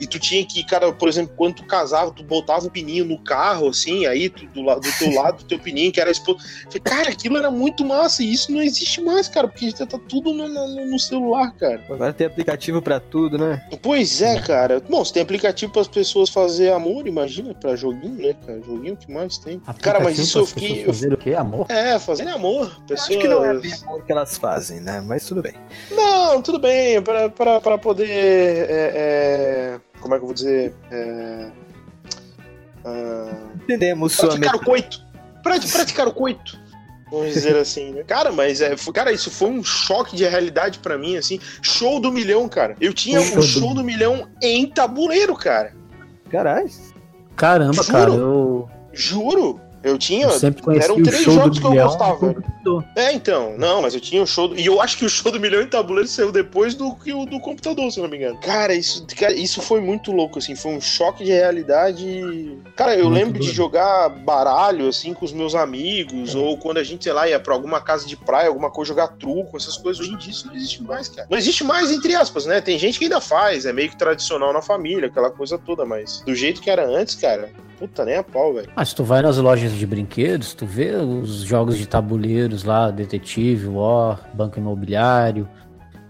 [0.05, 3.19] E tu tinha que, cara, por exemplo, quando tu casava, tu botava o pininho no
[3.19, 6.43] carro, assim, aí tu, do, do teu lado, do teu pininho, que era exposto.
[6.83, 10.33] Cara, aquilo era muito massa, e isso não existe mais, cara, porque já tá tudo
[10.35, 11.83] no, no- no celular, cara.
[11.89, 13.67] Agora tem aplicativo pra tudo, né?
[13.83, 14.81] Pois é, cara.
[14.89, 18.61] Bom, se tem aplicativo para as pessoas fazer amor, imagina, pra joguinho, né, cara?
[18.63, 19.59] Joguinho que mais tem.
[19.81, 20.85] Cara, mas Aplicativo isso eu fiquei.
[20.85, 21.35] Fazer o quê?
[21.35, 21.67] Amor?
[21.71, 22.79] É, fazendo amor.
[22.87, 23.09] Pessoas...
[23.11, 25.01] Acho que não é amor que elas fazem, né?
[25.01, 25.55] Mas tudo bem.
[25.91, 28.09] Não, tudo bem, pra, pra, pra poder.
[28.11, 30.75] é, é, como é que eu vou dizer?
[30.91, 31.51] É,
[32.85, 33.31] ah,
[33.63, 35.01] Entendemos sua praticar o coito.
[35.43, 36.59] Pra, praticar o coito.
[37.11, 38.03] Vamos dizer assim, né?
[38.03, 41.41] Cara, mas é, cara, isso foi um choque de realidade pra mim, assim.
[41.63, 42.77] Show do milhão, cara.
[42.79, 45.73] Eu tinha do- show do milhão em tabuleiro, cara.
[46.31, 46.69] Caralho.
[47.35, 47.87] Caramba, Juro?
[47.93, 49.61] cara, eu, Juro.
[49.85, 50.25] Eu tinha.
[50.25, 52.85] eu sempre conheci eram três jogos que eu milhão gostava, computador.
[52.97, 53.55] É, então.
[53.59, 54.49] Não, mas eu tinha o show.
[54.49, 54.59] Do...
[54.59, 57.27] E eu acho que o show do milhão em tabuleiro saiu depois do que o
[57.27, 58.39] do computador, se não me engano.
[58.41, 60.57] Cara, isso, cara, isso foi muito louco, assim.
[60.57, 62.59] Foi um choque de realidade.
[62.75, 66.35] Cara, eu Muito lembro de jogar baralho, assim, com os meus amigos.
[66.35, 69.09] Ou quando a gente, sei lá, ia pra alguma casa de praia, alguma coisa, jogar
[69.09, 70.01] truco, essas coisas.
[70.01, 71.29] Hoje em dia isso não existe mais, cara.
[71.31, 72.63] Não existe mais, entre aspas, né?
[72.63, 73.67] Tem gente que ainda faz.
[73.67, 75.85] É meio que tradicional na família, aquela coisa toda.
[75.85, 77.51] Mas do jeito que era antes, cara.
[77.79, 78.69] Puta, nem a pau, velho.
[78.75, 83.67] Mas tu vai nas lojas de brinquedos, tu vê os jogos de tabuleiros lá, Detetive,
[83.67, 85.49] War, Banco Imobiliário.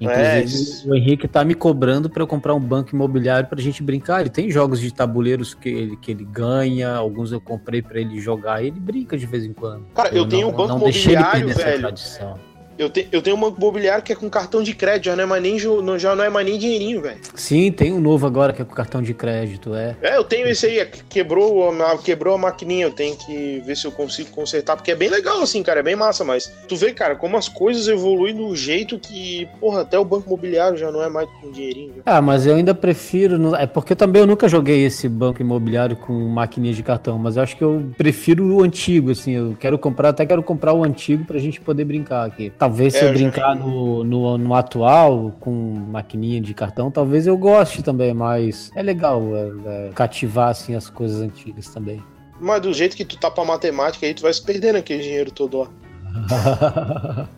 [0.00, 3.82] Inclusive, É, o Henrique tá me cobrando pra eu comprar um banco imobiliário pra gente
[3.82, 4.20] brincar.
[4.20, 8.20] Ele tem jogos de tabuleiros que ele, que ele ganha, alguns eu comprei pra ele
[8.20, 9.86] jogar e ele brinca de vez em quando.
[9.94, 11.78] Cara, eu tenho um banco não imobiliário, velho.
[11.80, 12.38] tradição.
[12.78, 15.24] Eu, te, eu tenho um banco imobiliário que é com cartão de crédito, já não
[15.24, 17.18] é mais nem, já não é mais nem dinheirinho, velho.
[17.34, 19.96] Sim, tem um novo agora que é com cartão de crédito, é.
[20.02, 23.76] É, eu tenho esse aí, é, quebrou, a- quebrou a maquininha, eu tenho que ver
[23.76, 26.76] se eu consigo consertar, porque é bem legal, assim, cara, é bem massa, mas tu
[26.76, 30.90] vê, cara, como as coisas evoluem do jeito que, porra, até o banco imobiliário já
[30.90, 31.94] não é mais com dinheirinho.
[31.96, 32.02] já.
[32.06, 33.54] Ah, mas eu ainda prefiro.
[33.54, 37.42] É porque também eu nunca joguei esse banco imobiliário com maquininha de cartão, mas eu
[37.42, 39.32] acho que eu prefiro o antigo, assim.
[39.32, 42.50] Eu quero comprar, até quero comprar o antigo pra gente poder brincar aqui.
[42.64, 46.90] Talvez se É, eu eu já brincar no, no, no atual, com maquininha de cartão,
[46.90, 52.02] talvez eu goste também, mas é legal é, é, cativar, assim, as coisas antigas também.
[52.40, 55.30] Mas do jeito que tu tá pra matemática aí, tu vai se perdendo aquele dinheiro
[55.30, 55.68] todo lá.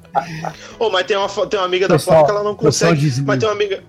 [0.78, 3.22] Ô, mas tem uma, tem uma amiga da Flávia que ela não consegue.
[3.22, 3.82] Mas tem uma amiga.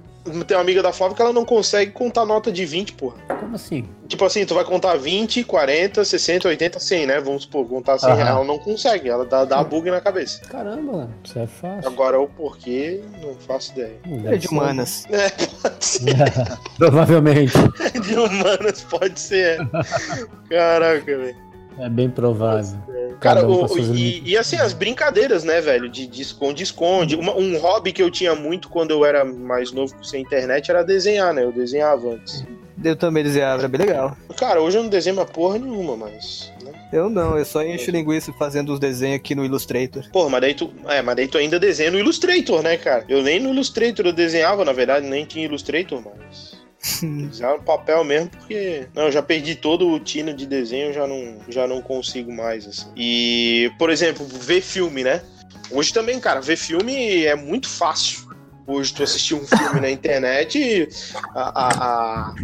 [0.45, 3.15] Tem uma amiga da Flávia que ela não consegue contar nota de 20, porra.
[3.39, 3.87] Como assim?
[4.07, 7.19] Tipo assim, tu vai contar 20, 40, 60, 80, 100, né?
[7.19, 8.15] Vamos supor, contar 100 Aham.
[8.17, 8.35] reais.
[8.35, 10.41] Ela não consegue, ela dá, dá bug na cabeça.
[10.49, 11.87] Caramba, mano, isso é fácil.
[11.89, 13.97] Agora o porquê, não faço ideia.
[14.07, 14.53] Hum, É deve de ser.
[14.53, 15.05] humanas.
[15.11, 16.15] É, pode ser.
[16.77, 17.53] Provavelmente.
[18.07, 19.59] De humanas, pode ser.
[20.49, 21.46] Caraca, velho.
[21.79, 22.77] É bem provável.
[23.19, 25.89] Cara, Cada um o- e, e assim, as brincadeiras, né, velho?
[25.89, 27.15] De de esconde-esconde.
[27.15, 30.83] Uma- Um hobby que eu tinha muito quando eu era mais novo sem internet era
[30.83, 31.43] desenhar, né?
[31.43, 32.45] Eu desenhava antes.
[32.83, 34.15] Eu também desenhava, era bem legal.
[34.37, 36.51] Cara, hoje eu não desenho mais porra nenhuma, mas.
[36.63, 36.71] Né?
[36.93, 40.07] Eu não, eu só encho linguiça fazendo os desenhos aqui no Illustrator.
[40.11, 40.71] Porra, mas daí tu.
[40.87, 43.03] É, mas daí tu ainda desenha no Illustrator, né, cara?
[43.09, 46.55] Eu nem no Illustrator eu desenhava, na verdade, nem tinha Illustrator, mas.
[47.29, 48.87] Desenhava no papel mesmo, porque.
[48.95, 52.67] Não, eu já perdi todo o tino de desenho, já não, já não consigo mais,
[52.67, 52.87] assim.
[52.95, 55.21] E, por exemplo, ver filme, né?
[55.71, 58.27] Hoje também, cara, ver filme é muito fácil.
[58.65, 60.87] Hoje tu assistir um filme na internet,
[61.33, 62.35] a- a- a-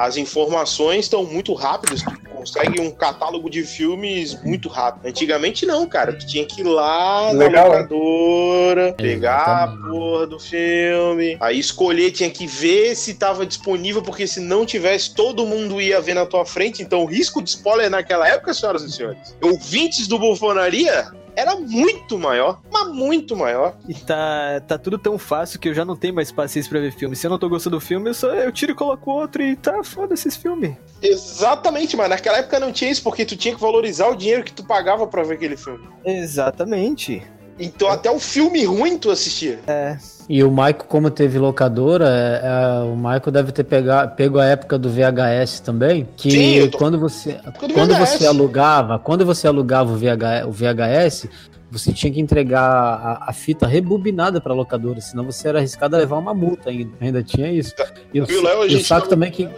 [0.00, 5.06] as informações estão muito rápidas, tu consegue um catálogo de filmes muito rápido.
[5.06, 7.82] Antigamente não, cara, tu tinha que ir lá Legal, na hein?
[7.82, 14.26] locadora, pegar a porra do filme, aí escolher, tinha que ver se tava disponível, porque
[14.26, 17.90] se não tivesse, todo mundo ia ver na tua frente, então o risco de spoiler
[17.90, 23.76] naquela época, senhoras e senhores, ouvintes do Bufonaria, era muito maior, mas muito maior.
[23.88, 26.92] E tá, tá tudo tão fácil que eu já não tenho mais paciência pra ver
[26.92, 27.16] filme.
[27.16, 29.56] Se eu não tô gostando do filme, eu, só, eu tiro e coloco outro e
[29.56, 30.74] tá foda esses filmes.
[31.02, 34.52] Exatamente, mas naquela época não tinha isso, porque tu tinha que valorizar o dinheiro que
[34.52, 35.86] tu pagava pra ver aquele filme.
[36.04, 37.22] Exatamente.
[37.60, 39.58] Então até o filme ruim tu assistia.
[39.66, 39.96] É.
[40.28, 44.44] E o Maico, como teve locadora, é, é, o Maico deve ter pegar, pego a
[44.46, 49.26] época do VHS também, que Sim, eu tô- quando você do quando você alugava, quando
[49.26, 51.28] você alugava o, VH, o VHS,
[51.70, 55.98] você tinha que entregar a, a fita rebobinada para locadora, senão você era arriscado a
[55.98, 56.92] levar uma multa ainda.
[57.00, 57.74] Ainda tinha isso.
[58.14, 58.66] E o, Léo?
[58.70, 59.48] E o saco tava- também que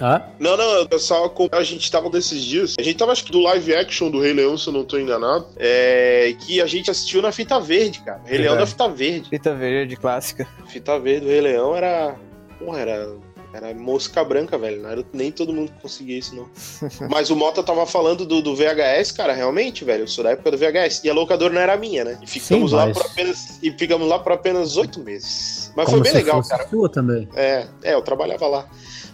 [0.00, 2.74] ah, Não, não, eu só com- a gente tava desses dias.
[2.78, 4.98] A gente tava, acho que do live action do Rei Leão, se eu não tô
[4.98, 5.46] enganado.
[5.56, 8.20] É, que a gente assistiu na fita verde, cara.
[8.24, 9.28] Rei Leão da fita verde.
[9.28, 10.48] Fita verde, clássica.
[10.68, 12.16] Fita verde do Rei Leão era.
[12.58, 13.30] Porra, era.
[13.52, 14.80] Era mosca branca, velho.
[14.80, 16.48] Não era, nem todo mundo conseguia isso, não.
[17.10, 20.04] Mas o Mota tava falando do, do VHS, cara, realmente, velho.
[20.04, 21.02] Eu sou da época do VHS.
[21.02, 22.16] E a locadora não era minha, né?
[22.22, 23.58] E ficamos Sim, lá mas- por apenas.
[23.60, 25.72] E ficamos lá por apenas oito meses.
[25.74, 26.68] Mas como foi bem se legal, fosse cara.
[26.68, 27.28] sua também.
[27.34, 28.68] É, é, eu trabalhava lá.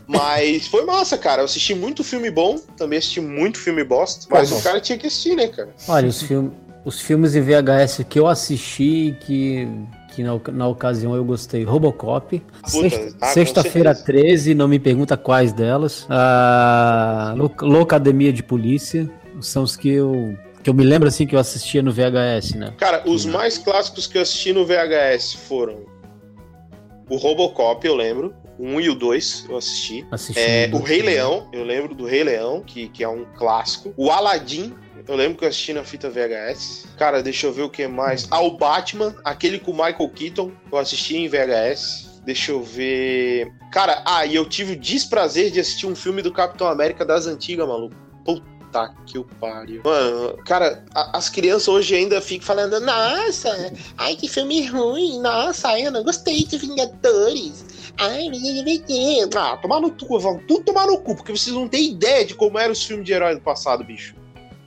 [0.06, 1.42] Mas foi massa, cara.
[1.42, 4.26] Eu assisti muito filme bom, também assisti muito filme bosta.
[4.30, 4.60] Mas Como?
[4.60, 5.70] o cara tinha que assistir, né, cara?
[5.88, 6.52] Olha, os, filme,
[6.84, 9.68] os filmes em VHS que eu assisti que
[10.14, 11.62] que na, na ocasião eu gostei.
[11.62, 12.42] Robocop.
[12.64, 14.20] Sexta- ah, Sexta-feira certeza.
[14.22, 16.06] 13, não me pergunta quais delas.
[16.08, 19.10] Ah, Lo- Locademia de Polícia.
[19.42, 22.72] São os que eu, que eu me lembro assim que eu assistia no VHS, né?
[22.78, 25.80] Cara, os mais clássicos que eu assisti no VHS foram
[27.10, 28.32] o Robocop, eu lembro.
[28.58, 30.06] O 1 e o 2 eu assisti.
[30.10, 33.92] Assisti É, o Rei Leão, eu lembro do Rei Leão, que, que é um clássico.
[33.96, 34.74] O Aladdin,
[35.06, 36.86] eu lembro que eu assisti na fita VHS.
[36.96, 38.26] Cara, deixa eu ver o que mais.
[38.30, 42.20] Ah, o Batman, aquele com o Michael Keaton, eu assisti em VHS.
[42.24, 43.52] Deixa eu ver.
[43.70, 47.26] Cara, ah, e eu tive o desprazer de assistir um filme do Capitão América das
[47.26, 47.94] antigas, maluco.
[48.24, 49.80] Puta que o pariu.
[49.84, 55.78] Mano, cara, a- as crianças hoje ainda ficam falando: Nossa, ai que filme ruim, nossa,
[55.78, 57.64] eu não gostei de Vingadores.
[57.98, 58.28] Ai,
[59.36, 62.34] ah, tomar no cu, vão tudo tomar no cu, porque vocês não têm ideia de
[62.34, 64.14] como eram os filmes de herói do passado, bicho.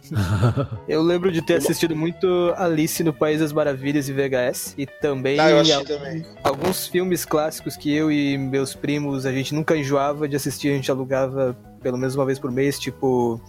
[0.88, 2.28] Eu lembro de ter assistido muito
[2.58, 4.74] Alice no País das Maravilhas e VHS.
[4.78, 6.26] E também Ah, eu assisti al- também.
[6.44, 10.76] alguns filmes clássicos que eu e meus primos a gente nunca enjoava de assistir, a
[10.76, 13.40] gente alugava pelo menos uma vez por mês, tipo.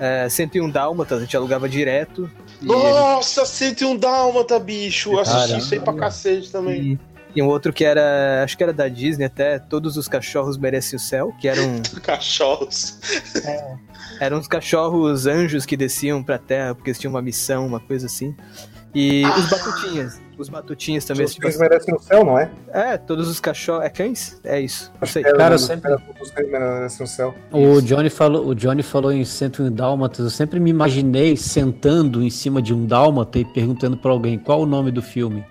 [0.00, 2.28] É, 101 Dálmatas, a gente alugava direto.
[2.60, 5.12] E, Nossa, 101 Dálmata, bicho.
[5.12, 5.58] Eu assisti Caramba.
[5.58, 6.82] isso aí pra cacete também.
[6.82, 6.98] e,
[7.34, 8.42] e um outro que era.
[8.44, 12.98] Acho que era da Disney até, Todos os Cachorros Merecem o Céu, que eram, Cachorros.
[14.20, 18.06] eram uns cachorros anjos que desciam pra terra porque eles tinham uma missão, uma coisa
[18.06, 18.34] assim.
[18.94, 20.20] E os Batutinhas.
[20.38, 21.24] Os Batutinhas também.
[21.26, 22.48] Os Tipo, cães merecem o céu, não é?
[22.72, 23.84] é, todos os cachorros.
[23.84, 24.40] É cães?
[24.44, 24.92] É isso.
[25.00, 25.22] Não sei.
[25.24, 27.34] É, Cara, eu os- sempre- Os cães merecem o céu.
[27.50, 30.20] O Johnny falou, o Johnny falou em 101 Dálmatas.
[30.20, 34.60] Eu sempre me imaginei sentando em cima de um dálmata e perguntando pra alguém qual
[34.60, 35.44] o nome do filme.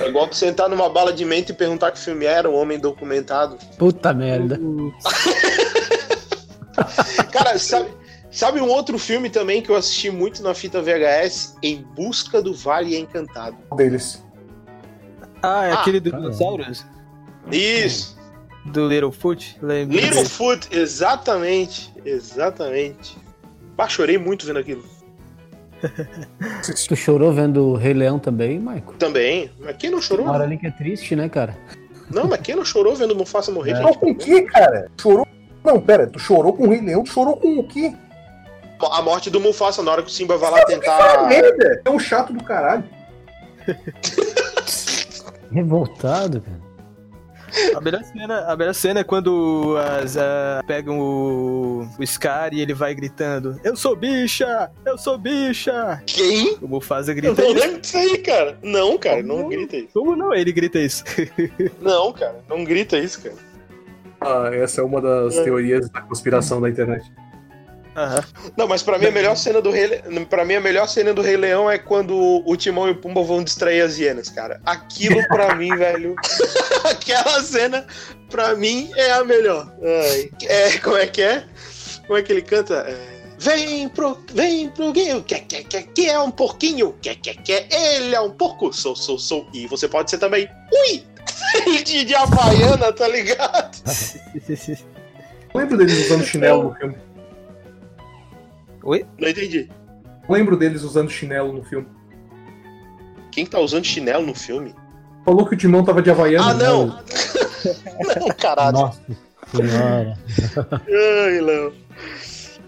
[0.00, 2.78] É igual tu sentar numa bala de menta e perguntar que filme era, o Homem
[2.78, 3.56] Documentado.
[3.78, 4.58] Puta merda.
[7.30, 7.90] Cara, sabe,
[8.30, 11.56] sabe um outro filme também que eu assisti muito na fita VHS?
[11.62, 13.56] Em Busca do Vale Encantado.
[13.70, 14.24] Um deles.
[15.42, 16.84] Ah, é Ah, aquele do dinossauros?
[17.50, 18.16] Isso!
[18.66, 19.58] Do Littlefoot?
[19.60, 21.92] Littlefoot, exatamente.
[22.04, 23.18] Exatamente.
[23.76, 24.84] Bah, chorei muito vendo aquilo.
[26.86, 28.94] Tu chorou vendo o Rei Leão também, Maico?
[28.94, 29.50] Também.
[29.60, 30.24] Mas quem não chorou?
[30.26, 31.56] Uma hora ali que é triste, né, cara?
[32.10, 33.72] Não, mas quem não chorou vendo Mufasa morrer?
[33.72, 33.76] É.
[33.76, 34.90] Chorou com o quê, cara?
[35.00, 35.26] Chorou?
[35.64, 37.94] Não, pera, tu chorou com o Rei Leão, tu chorou com o quê?
[38.90, 41.28] A morte do Mufasa, na hora que o Simba vai lá Ah, tentar.
[41.28, 41.80] merda!
[41.84, 42.84] É um chato do caralho.
[45.52, 46.61] Revoltado, cara.
[47.76, 52.60] A melhor cena, a melhor cena é quando as, ah, pegam o, o Scar e
[52.60, 54.70] ele vai gritando: Eu sou bicha!
[54.86, 56.02] Eu sou bicha!
[56.06, 56.56] Quem?
[56.62, 57.60] O Mufasa Eu grita não isso.
[57.66, 58.58] lembro disso aí, cara.
[58.62, 59.48] Não, cara, não Como?
[59.50, 59.88] grita isso.
[59.92, 60.32] Como não?
[60.34, 61.04] Ele grita isso.
[61.80, 63.34] Não, cara, não grita isso, cara.
[64.20, 65.42] Ah, essa é uma das É.
[65.44, 67.10] teorias da conspiração da internet.
[67.96, 68.24] Aham.
[68.56, 70.26] Não, mas pra mim a melhor cena do Rei Le...
[70.26, 73.22] para mim a melhor cena do Rei Leão é quando o Timão e o Pumba
[73.22, 74.60] vão distrair as hienas, cara.
[74.64, 76.16] Aquilo pra mim, velho.
[76.90, 77.86] Aquela cena
[78.30, 79.72] pra mim é a melhor.
[79.82, 80.30] Ai.
[80.48, 81.44] É, como é que é?
[82.06, 82.86] Como é que ele canta?
[82.88, 87.34] É, Vem pro, vem pro guinho, que, que, que, que é um porquinho, que, que,
[87.34, 91.04] que, ele é um porco, sou, sou, sou, e você pode ser também, ui,
[91.82, 93.76] de, de Havaiana, tá ligado?
[95.52, 96.94] Lembro deles usando chinelo no filme.
[98.84, 99.06] Oi?
[99.18, 99.68] Não entendi.
[100.28, 101.86] Lembro deles usando chinelo no filme.
[103.30, 104.74] Quem tá usando chinelo no filme?
[105.24, 106.50] Falou que o Timão tava de Havaiana.
[106.50, 106.86] Ah, não!
[106.88, 106.94] né?
[108.18, 108.72] Não, caralho.
[108.72, 109.00] Nossa
[109.54, 110.18] senhora.
[111.24, 111.72] Ai, Léo.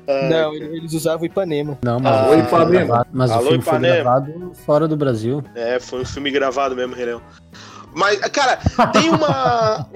[0.06, 1.76] Ai, Não, eles usavam Ipanema.
[1.82, 2.86] Não, mas, Ah, o filme foi Ipanema.
[2.86, 3.94] gravado, mas Alô, o filme foi Ipanema.
[4.02, 5.42] gravado fora do Brasil.
[5.56, 7.22] É, foi um filme gravado mesmo, Rei Leão.
[7.92, 8.58] Mas, cara,
[8.92, 9.86] tem uma.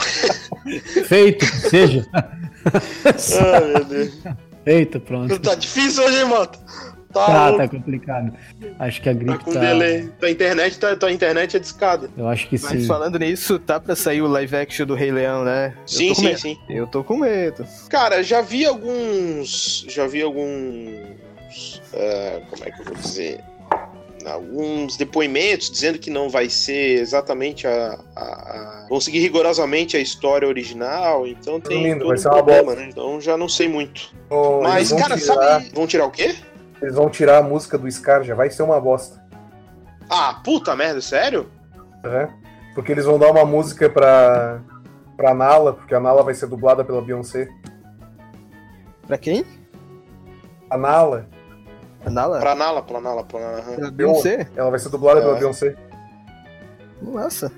[1.04, 2.04] Feito, seja.
[2.14, 4.18] Ai, meu Deus.
[4.68, 5.38] Feito, pronto.
[5.38, 6.58] Tá difícil hoje, hein, Mota?
[7.10, 8.34] Tá, Tá, tá complicado.
[8.78, 9.60] Acho que a tá gripe com tá.
[9.60, 10.10] delay.
[10.20, 12.10] Tua internet, tá, tua internet é discada.
[12.14, 12.86] Eu acho que Mas sim.
[12.86, 15.74] falando nisso, tá pra sair o live action do Rei Leão, né?
[15.86, 16.38] Sim, sim, medo.
[16.38, 16.58] sim.
[16.68, 17.66] Eu tô com medo.
[17.88, 19.86] Cara, já vi alguns.
[19.88, 21.80] Já vi alguns.
[21.94, 23.40] ah, como é que eu vou dizer?
[24.32, 27.98] Alguns depoimentos dizendo que não vai ser exatamente a.
[28.16, 32.74] a- a- vão seguir rigorosamente a história original, então tem Resumindo, todo vai um problema,
[32.74, 32.88] né?
[32.90, 34.12] Então já não sei muito.
[34.26, 35.70] Então, Mas, cara, tirar- sabe.
[35.74, 36.34] Vão tirar o quê?
[36.80, 39.20] Eles vão tirar a música do Scar, já vai ser uma bosta.
[40.08, 41.50] Ah, puta merda, sério?
[42.04, 42.32] né?
[42.74, 44.60] Porque eles vão dar uma música pra,
[45.16, 47.48] pra Nala, porque a Nala vai ser dublada pela Beyoncé.
[49.06, 49.44] Pra quem?
[50.70, 51.26] A Nala,
[52.06, 52.38] Nala?
[52.40, 53.90] Pra Nala, pra Nala, pra Nala.
[53.90, 54.48] Beyoncé?
[54.56, 55.38] ela vai ser dublada pela É.
[55.38, 55.74] Beyoncé.
[57.02, 57.52] Nossa.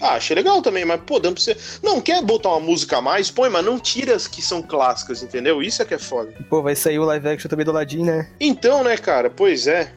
[0.00, 1.56] Ah, achei legal também, mas pô, dando pra você.
[1.82, 3.30] Não, quer botar uma música a mais?
[3.32, 5.60] Põe, mas não tira as que são clássicas, entendeu?
[5.60, 6.32] Isso é que é foda.
[6.48, 8.28] Pô, vai sair o live action também do Aladdin, né?
[8.38, 9.28] Então, né, cara?
[9.28, 9.92] Pois é.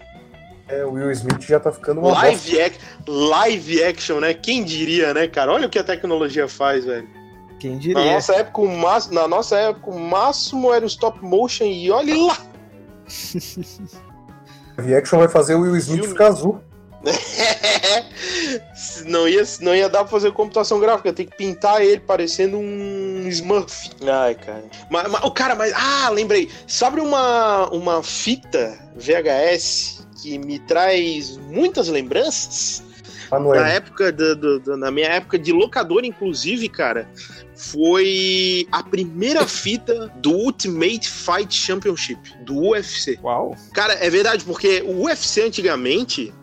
[0.68, 2.14] É, o Will Smith já tá ficando uma.
[2.14, 2.78] Live, ac...
[3.08, 4.34] Live action, né?
[4.34, 5.52] Quem diria, né, cara?
[5.52, 7.08] Olha o que a tecnologia faz, velho.
[7.60, 8.14] Quem Na diria?
[8.14, 12.18] nossa época, o máximo, na nossa época, o máximo era o stop motion e olha
[12.18, 12.38] lá.
[14.78, 16.14] Live action vai fazer o Will Smith Filme.
[16.14, 16.62] ficar azul.
[19.06, 23.28] não, ia, não ia dar pra fazer computação gráfica, tem que pintar ele parecendo um
[23.28, 23.90] Smurf.
[24.08, 24.64] Ai, cara.
[24.90, 25.74] Mas, mas- o cara, mas.
[25.76, 26.50] Ah, lembrei.
[26.68, 32.84] Sabe uma, uma fita VHS que me traz muitas lembranças?
[33.32, 33.62] Manuel.
[33.62, 37.08] Na época, do, do- do- na minha época de locador, inclusive, cara,
[37.56, 43.20] foi a primeira fita do Ultimate Fight Championship, do UFC.
[43.24, 43.56] Uau.
[43.74, 46.34] Cara, é verdade, porque o UFC antigamente,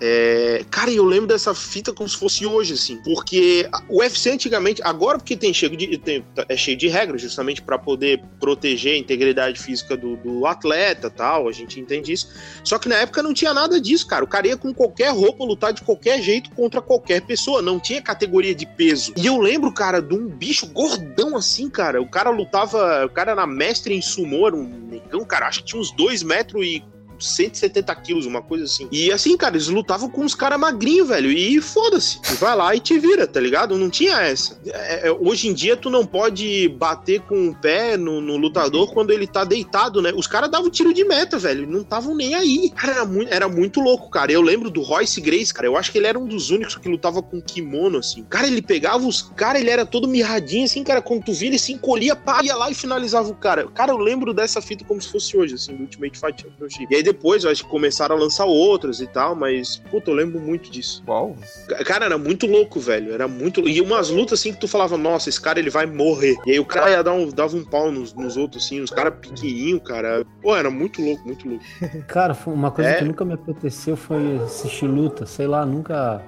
[0.00, 4.82] É, cara, eu lembro dessa fita como se fosse hoje, assim, porque o UFC antigamente,
[4.82, 8.98] agora porque tem cheio de, tem, é cheio de regras, justamente para poder proteger a
[8.98, 12.28] integridade física do, do, atleta tal, a gente entende isso.
[12.62, 14.24] Só que na época não tinha nada disso, cara.
[14.24, 18.02] O cara ia com qualquer roupa lutar de qualquer jeito contra qualquer pessoa, não tinha
[18.02, 19.12] categoria de peso.
[19.16, 22.02] E eu lembro, cara, de um bicho gordão assim, cara.
[22.02, 25.66] O cara lutava, o cara era mestre em sumô, era um negão, cara, acho que
[25.66, 26.82] tinha uns 2 metros e
[27.18, 28.88] 170 quilos, uma coisa assim.
[28.90, 31.30] E assim, cara, eles lutavam com os caras magrinhos, velho.
[31.30, 32.20] E foda-se.
[32.38, 33.76] Vai lá e te vira, tá ligado?
[33.76, 34.58] Não tinha essa.
[34.66, 38.92] É, é, hoje em dia, tu não pode bater com o pé no, no lutador
[38.92, 40.12] quando ele tá deitado, né?
[40.14, 41.66] Os caras davam tiro de meta, velho.
[41.66, 42.70] Não estavam nem aí.
[42.70, 44.32] Cara, era muito, era muito louco, cara.
[44.32, 45.66] Eu lembro do Royce Grace, cara.
[45.66, 48.24] Eu acho que ele era um dos únicos que lutava com kimono, assim.
[48.24, 51.00] Cara, ele pegava os caras, ele era todo mirradinho, assim, cara.
[51.00, 53.66] Quando tu via, ele se encolhia, pá, ia lá e finalizava o cara.
[53.68, 56.86] Cara, eu lembro dessa fita como se fosse hoje, assim, do Ultimate Fight Championship.
[56.90, 60.14] E aí depois, eu acho que começaram a lançar outras e tal, mas, puta, eu
[60.14, 61.02] lembro muito disso.
[61.06, 61.36] Uau.
[61.84, 63.12] Cara, era muito louco, velho.
[63.12, 63.68] Era muito.
[63.68, 66.36] E umas lutas assim que tu falava, nossa, esse cara ele vai morrer.
[66.46, 68.90] E aí o cara ia dar um, dava um pau nos, nos outros, assim, os
[68.90, 70.24] caras pequenininhos, cara.
[70.42, 71.64] Pô, era muito louco, muito louco.
[72.08, 72.94] Cara, uma coisa é...
[72.94, 75.26] que nunca me apeteceu foi assistir luta.
[75.26, 76.22] Sei lá, nunca.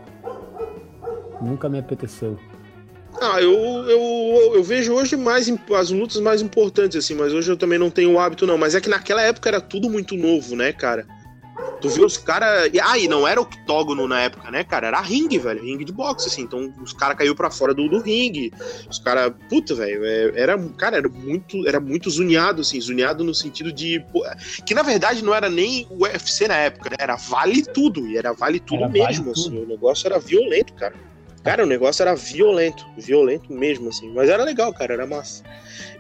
[1.41, 2.39] Nunca me apeteceu.
[3.21, 3.53] Ah, eu,
[3.89, 7.91] eu, eu vejo hoje mais as lutas mais importantes, assim, mas hoje eu também não
[7.91, 8.59] tenho o hábito, não.
[8.59, 11.07] Mas é que naquela época era tudo muito novo, né, cara?
[11.81, 12.71] Tu viu os caras.
[12.83, 14.89] Ah, e não era octógono na época, né, cara?
[14.89, 15.63] Era ringue, velho.
[15.63, 16.43] Ringue de boxe, assim.
[16.43, 18.53] Então os caras caiu para fora do, do ringue.
[18.89, 19.33] Os caras.
[19.49, 20.05] Puta, velho.
[20.05, 22.81] É, era, cara, era muito, era muito zuniado, assim.
[22.81, 24.05] Zuniado no sentido de.
[24.65, 26.97] Que na verdade não era nem o UFC na época, né?
[26.99, 28.07] Era vale tudo.
[28.07, 29.51] E era vale tudo era mesmo, vale assim.
[29.51, 29.63] Tudo.
[29.63, 30.95] O negócio era violento, cara.
[31.47, 34.13] Cara, o negócio era violento, violento mesmo, assim.
[34.13, 35.45] Mas era legal, cara, era massa.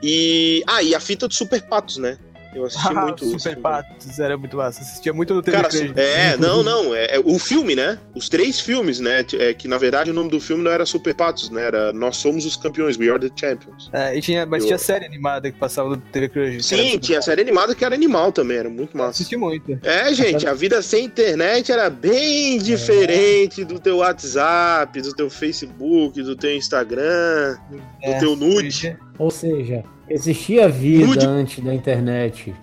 [0.02, 0.60] E.
[0.66, 2.18] Ah, e a fita dos Super Patos, né?
[2.56, 4.80] Eu assisti ah, muito Super assim, Patos, era muito massa.
[4.80, 5.68] Assistia muito no TV Cara,
[6.00, 6.94] É, não, não.
[6.94, 7.98] É, é, o filme, né?
[8.14, 9.24] Os três filmes, né?
[9.34, 11.66] É, que na verdade o nome do filme não era Super Patos, né?
[11.66, 13.90] Era Nós Somos os Campeões, We Are the Champions.
[13.92, 14.68] É, e tinha, mas Eu...
[14.68, 16.62] tinha série animada que passava no TV.
[16.62, 19.10] Sim, tinha série animada que era animal também, era muito massa.
[19.10, 19.78] Assisti muito.
[19.82, 26.22] É, gente, a vida sem internet era bem diferente do teu WhatsApp, do teu Facebook,
[26.22, 28.96] do teu Instagram, do é, teu nude.
[29.18, 31.26] Ou seja, Existia vida Nude.
[31.26, 32.54] antes da internet.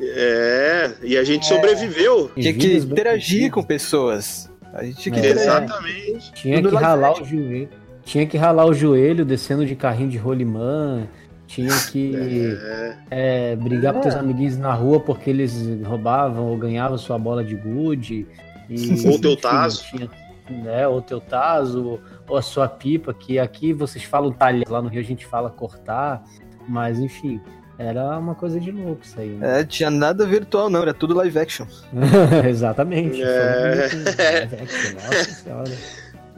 [0.00, 1.56] É, e a gente é.
[1.56, 2.30] sobreviveu.
[2.34, 4.50] Tinha que interagir com pessoas.
[4.72, 5.30] A gente tinha que é.
[5.30, 6.32] Exatamente.
[6.34, 7.68] Tinha que ralar o joelho.
[8.04, 11.06] Tinha que ralar o joelho descendo de carrinho de rolimã.
[11.46, 12.96] Tinha que é.
[13.10, 14.18] É, brigar com teus é.
[14.18, 15.54] amiguinhos na rua porque eles
[15.84, 18.26] roubavam ou ganhavam sua bola de gude.
[18.68, 19.82] E, ou teu taso.
[19.84, 20.10] Tinha,
[20.50, 24.88] né, ou teu taso, ou a sua pipa, que aqui vocês falam talher, lá no
[24.88, 26.22] Rio a gente fala cortar.
[26.68, 27.40] Mas enfim,
[27.78, 29.30] era uma coisa de louco isso aí.
[29.30, 29.60] Né?
[29.60, 31.66] É, tinha nada virtual, não, era tudo live action.
[32.48, 33.22] Exatamente.
[33.22, 33.88] É...
[33.90, 35.72] Live action, nossa senhora.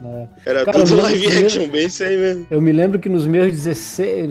[0.03, 0.27] É.
[0.45, 2.47] Era Cara, tudo live action, bem isso aí mesmo.
[2.49, 4.29] Eu me lembro que nos meus 16,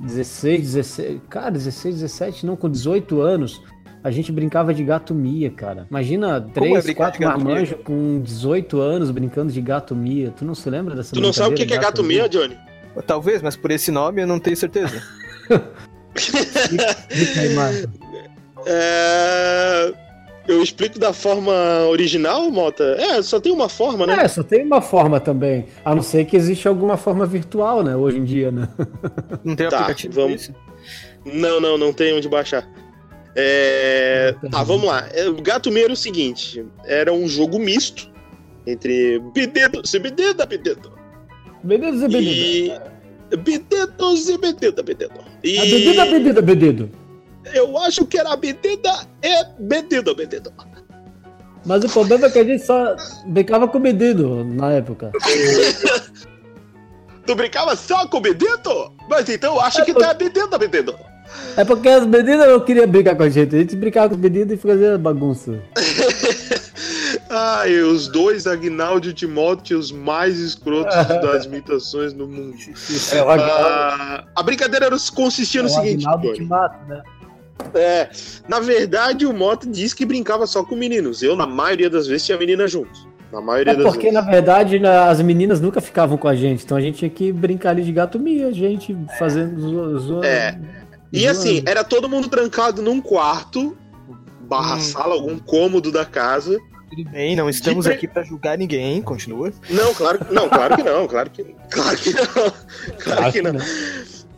[0.00, 3.62] 16, 16, cara, 16, 17, não, com 18 anos,
[4.02, 5.86] a gente brincava de gato Mia, cara.
[5.90, 10.30] Imagina 3, é 4 marmanjos com 18 anos brincando de gato Mia.
[10.30, 12.56] Tu não se lembra dessa Tu não sabe o que é gato Mia, Johnny?
[13.06, 15.02] Talvez, mas por esse nome eu não tenho certeza.
[18.66, 19.92] é...
[20.46, 21.52] Eu explico da forma
[21.90, 22.96] original, Mota?
[22.98, 24.24] É, só tem uma forma, né?
[24.24, 25.66] É, só tem uma forma também.
[25.84, 27.94] A não ser que existe alguma forma virtual, né?
[27.94, 28.66] Hoje em dia, né?
[29.44, 30.50] Não tem tá, aplicativo vamos...
[31.26, 32.66] Não, não, não tem onde baixar.
[33.36, 34.34] É...
[34.50, 35.06] Tá, vamos lá.
[35.12, 38.10] É, o Gato Meio era o seguinte: era um jogo misto
[38.66, 40.92] entre Bidedo, se Bidedo, Bidedo.
[41.62, 42.98] Bidedo, se Bidedo.
[43.36, 45.20] Bededos e Bededa, Bededo.
[45.42, 45.58] E...
[45.58, 46.90] A Bedida, Bedida, Bededo.
[47.54, 50.52] Eu acho que era Bedida e Bedida, Bededo.
[51.64, 55.12] Mas o problema é que a gente só brincava com o na época.
[57.26, 58.92] tu brincava só com o Bededo?
[59.08, 60.02] Mas então eu acho é que por...
[60.02, 60.94] tu é Bedida, Bededo.
[61.56, 63.54] É porque as medidas não queriam brincar com a gente.
[63.54, 65.62] A gente brincava com medidas e fazia bagunça.
[67.30, 72.56] Ah, e os dois, Agnaldo e Timóteo, os mais escrotos das imitações no mundo.
[73.12, 76.06] É, ah, a brincadeira consistia no é seguinte.
[76.06, 77.02] Agnaldo Timato, né?
[77.74, 78.08] É,
[78.48, 81.22] na verdade, o Mota disse que brincava só com meninos.
[81.22, 83.08] Eu, na maioria das vezes, tinha menina junto.
[83.32, 84.14] Na maioria é das porque, vezes.
[84.14, 86.64] na verdade, as meninas nunca ficavam com a gente.
[86.64, 90.24] Então a gente tinha que brincar ali de gato mia, a gente fazendo zo, zo,
[90.24, 90.58] É.
[91.12, 93.76] E assim, era todo mundo trancado num quarto,
[94.42, 94.80] barra hum.
[94.80, 96.58] sala, algum cômodo da casa.
[96.90, 97.92] Tudo bem, não estamos de...
[97.92, 99.52] aqui para julgar ninguém, continua.
[99.68, 102.54] Não, claro, não, claro que não, claro que, claro que não, claro,
[102.98, 103.52] claro que não.
[103.52, 103.64] não.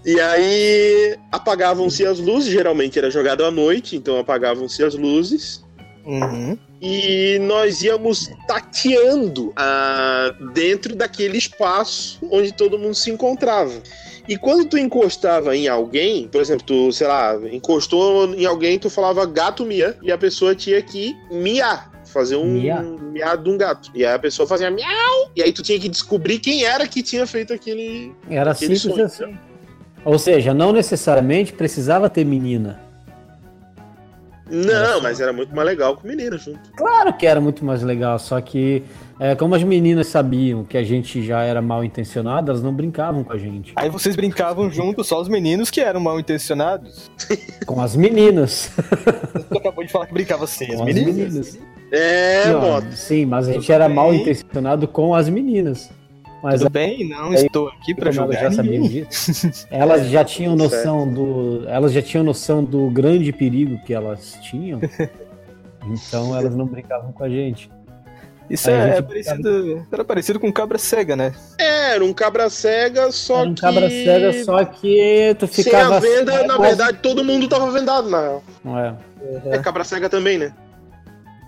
[0.04, 5.62] E aí apagavam-se as luzes, geralmente era jogado à noite, então apagavam-se as luzes.
[6.02, 6.56] Uhum.
[6.80, 13.70] e nós íamos tateando ah, dentro daquele espaço onde todo mundo se encontrava.
[14.26, 18.88] E quando tu encostava em alguém, por exemplo, tu, sei lá, encostou em alguém, tu
[18.88, 21.90] falava gato mia, e a pessoa tinha que miar.
[22.12, 22.46] Fazer um
[23.12, 23.90] miado de um gato.
[23.94, 27.02] E aí a pessoa fazia miau, e aí tu tinha que descobrir quem era que
[27.02, 28.12] tinha feito aquele.
[28.28, 29.38] Era Aquele simples sonho, assim.
[30.04, 32.80] Ou seja, não necessariamente precisava ter menina.
[34.52, 36.58] Não, mas era muito mais legal com menina junto.
[36.76, 38.82] Claro que era muito mais legal, só que
[39.20, 43.22] é, como as meninas sabiam que a gente já era mal intencionado, elas não brincavam
[43.22, 43.72] com a gente.
[43.76, 47.08] Aí vocês brincavam junto, só os meninos que eram mal intencionados.
[47.64, 48.72] Com as meninas.
[49.48, 51.14] Tu acabou de falar que brincava sem as Com as meninas.
[51.14, 51.58] meninas.
[51.92, 52.92] É, Não, moto.
[52.92, 54.20] sim, mas a gente era Tudo mal bem.
[54.20, 55.90] intencionado com as meninas.
[56.42, 60.06] Mas Tudo bem, não Aí, estou aqui pra como elas jogar já sabiam disso, elas
[60.08, 64.80] já tinham Tudo noção do, elas já tinham noção do grande perigo que elas tinham.
[65.86, 67.70] Então elas não brincavam com a gente.
[68.50, 71.32] Isso Aí a é, gente é parecido, era parecido com cabra cega, né?
[71.56, 73.60] É, era um cabra cega, só Era um que.
[73.62, 75.96] cabra cega, só que tu Sem ficava.
[75.96, 78.42] a venda, na verdade, todo mundo tava vendado, na real.
[79.46, 79.56] É.
[79.56, 80.52] É cabra cega também, né?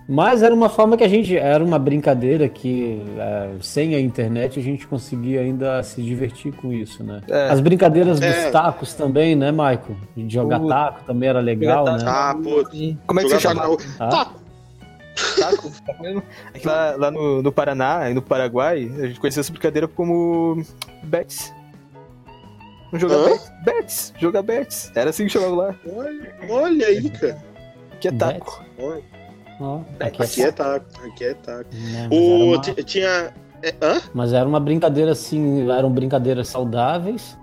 [0.07, 1.37] Mas era uma forma que a gente.
[1.37, 6.73] Era uma brincadeira que é, sem a internet a gente conseguia ainda se divertir com
[6.73, 7.21] isso, né?
[7.29, 7.49] É.
[7.49, 8.43] As brincadeiras É.
[8.43, 9.95] dos tacos também, né, Maico?
[10.15, 12.03] De jogar O- taco também era legal, né?
[12.05, 12.63] Ah, pô.
[13.07, 13.61] Como é que você chama?
[13.61, 14.09] taco Ah.
[14.09, 14.43] Taco.
[16.01, 16.23] Mesmo?
[16.53, 20.61] É lá, lá no, no Paraná e no Paraguai, a gente conhecia essa brincadeira como
[21.03, 21.53] bets.
[22.91, 23.25] Não jogar Hã?
[23.29, 23.51] bets.
[23.63, 24.91] Bets, jogar bets.
[24.95, 25.75] Era assim que chamava lá.
[25.95, 27.37] Olha, olha aí, cara.
[28.01, 28.63] Que é taco.
[28.79, 29.01] Olha,
[29.59, 31.69] Ó, aqui Aqui é taco, aqui é taco.
[31.73, 33.33] mas, O, era uma, ti- Tinha.
[33.61, 34.01] é, hã?
[34.13, 37.37] mas era uma brincadeira assim, eram brincadeiras saudáveis.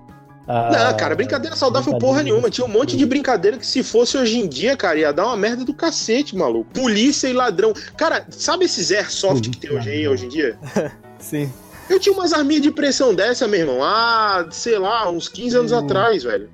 [0.48, 2.50] Ah, Não, cara, brincadeira saudável brincadeira porra nenhuma.
[2.50, 5.36] Tinha um monte de brincadeira que se fosse hoje em dia, cara, ia dar uma
[5.36, 6.68] merda do cacete, maluco.
[6.72, 7.72] Polícia e ladrão.
[7.96, 10.58] Cara, sabe esses airsoft que tem hoje, aí, hoje em dia?
[11.20, 11.52] Sim.
[11.88, 15.72] Eu tinha umas arminhas de pressão dessa, meu irmão, há, sei lá, uns 15 anos
[15.72, 15.78] Hum.
[15.78, 16.48] atrás, velho.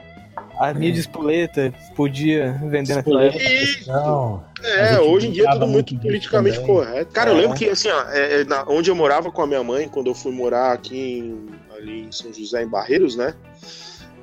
[0.59, 3.43] Arminha de espoleta, podia vender naquela época.
[3.43, 6.75] E, Não, A é, hoje em dia é tudo muito muito politicamente também.
[6.75, 7.13] correto.
[7.13, 7.41] Cara, eu É.
[7.41, 10.07] lembro que, assim, ó, é, é, na- onde eu morava com a minha mãe, quando
[10.09, 11.47] eu fui morar aqui em,
[11.77, 13.35] ali em São José, em Barreiros, né?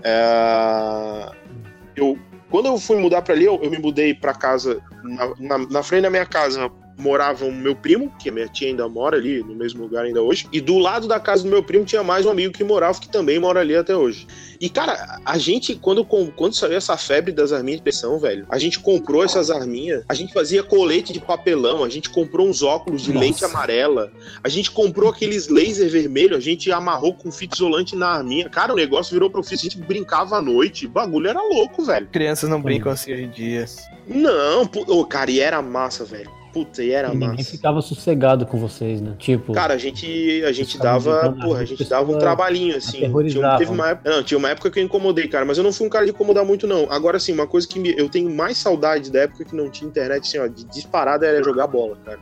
[0.03, 1.29] É,
[1.95, 2.17] eu,
[2.49, 5.83] quando eu fui mudar pra ali, eu, eu me mudei pra casa, na, na- na
[5.83, 9.41] frente da minha casa morava o meu primo, que a minha tia ainda mora ali,
[9.43, 12.25] no mesmo lugar ainda hoje, e do lado da casa do meu primo tinha mais
[12.25, 14.27] um amigo que morava, que também mora ali até hoje.
[14.59, 18.45] E, cara, a gente, quando, com- quando saiu essa febre das arminhas de pressão, velho,
[18.49, 22.61] a gente comprou essas arminhas, a gente fazia colete de papelão, a gente comprou uns
[22.61, 23.25] óculos de Nossa.
[23.25, 24.11] lente amarela,
[24.43, 28.47] a gente comprou aqueles laser vermelho, a gente amarrou com fita isolante na arminha.
[28.49, 32.07] Cara, o negócio virou profissão, a gente brincava à noite, o bagulho era louco, velho.
[32.07, 33.65] Crianças não brincam assim hoje em dia.
[34.07, 36.29] Não, pu- ô, cara, e era massa, velho.
[36.53, 37.49] Puta, e era ninguém massa.
[37.49, 39.15] ficava sossegado com vocês, né?
[39.17, 42.99] Tipo, Cara, a gente, a gente dava, porra, a gente dava um trabalhinho, assim.
[42.99, 45.73] Tinha, teve uma época, não, tinha uma época que eu incomodei, cara, mas eu não
[45.73, 46.85] fui um cara de incomodar muito, não.
[46.91, 49.89] Agora, assim, uma coisa que me- eu tenho mais saudade da época que não tinha
[49.89, 52.19] internet, assim, ó, de disparada era jogar bola, cara.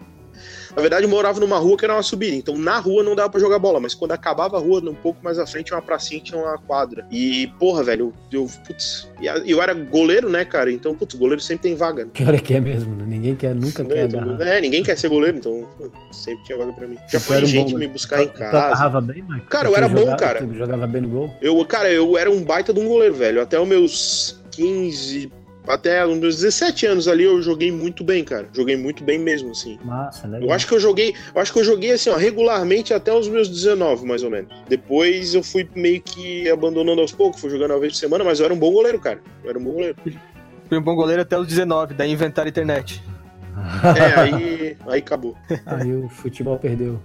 [0.75, 3.29] Na verdade, eu morava numa rua que era uma subida, então na rua não dava
[3.29, 5.81] pra jogar bola, mas quando acabava a rua, um pouco mais à frente, tinha uma
[5.83, 7.05] pracinha, tinha uma quadra.
[7.11, 10.71] E, porra, velho, eu, putz, e eu era goleiro, né, cara?
[10.71, 12.11] Então, putz, goleiro sempre tem vaga, né?
[12.35, 13.03] é que é mesmo, né?
[13.07, 15.67] Ninguém quer, nunca quer então, é, ninguém quer ser goleiro, então
[16.11, 16.95] sempre tinha vaga pra mim.
[17.11, 18.57] Já Tu foi gente bom- me buscar em Tu casa.
[18.57, 19.47] agarrava bem, Mike?
[19.47, 20.39] Cara, eu Tu era bom, jogava- cara.
[20.45, 21.35] Tu jogava bem no gol?
[21.41, 23.41] Eu, cara, eu era um baita de um goleiro, velho.
[23.41, 25.31] Até os meus 15,
[25.73, 28.47] até os meus 17 anos ali, eu joguei muito bem, cara.
[28.53, 29.79] Joguei muito bem mesmo, assim.
[29.83, 30.49] Massa, legal.
[30.49, 33.27] Eu acho que eu joguei, eu acho que eu joguei assim, ó, regularmente até os
[33.27, 34.51] meus 19, mais ou menos.
[34.67, 38.39] Depois eu fui meio que abandonando aos poucos, fui jogando uma vez por semana, mas
[38.39, 39.19] eu era um bom goleiro, cara.
[39.43, 39.95] Eu era um bom goleiro.
[40.67, 43.01] Fui um bom goleiro até os 19, daí inventaram a internet.
[43.97, 45.35] É, aí, aí acabou.
[45.65, 46.99] Aí o futebol perdeu.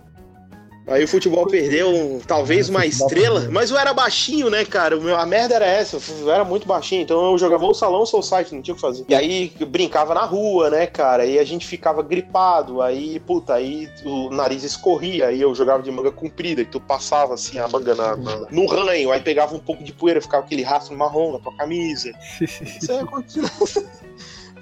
[0.89, 4.97] Aí o futebol perdeu talvez Ah, uma estrela, mas eu era baixinho, né, cara?
[4.97, 8.23] Meu- A merda era essa, eu era muito baixinho, então eu jogava o salão ou
[8.23, 9.05] site, não tinha o que fazer.
[9.09, 11.27] E aí brincava na rua, né, cara?
[11.27, 15.91] E a gente ficava gripado, aí, puta, aí o nariz escorria, aí eu jogava de
[15.91, 19.61] manga comprida, e tu passava assim a manga na, na- no ranho, aí pegava um
[19.61, 22.13] pouco de poeira, ficava aquele rastro marrom na tua camisa.
[22.41, 23.43] Isso aí acontecia.
[23.43, 23.85] Isso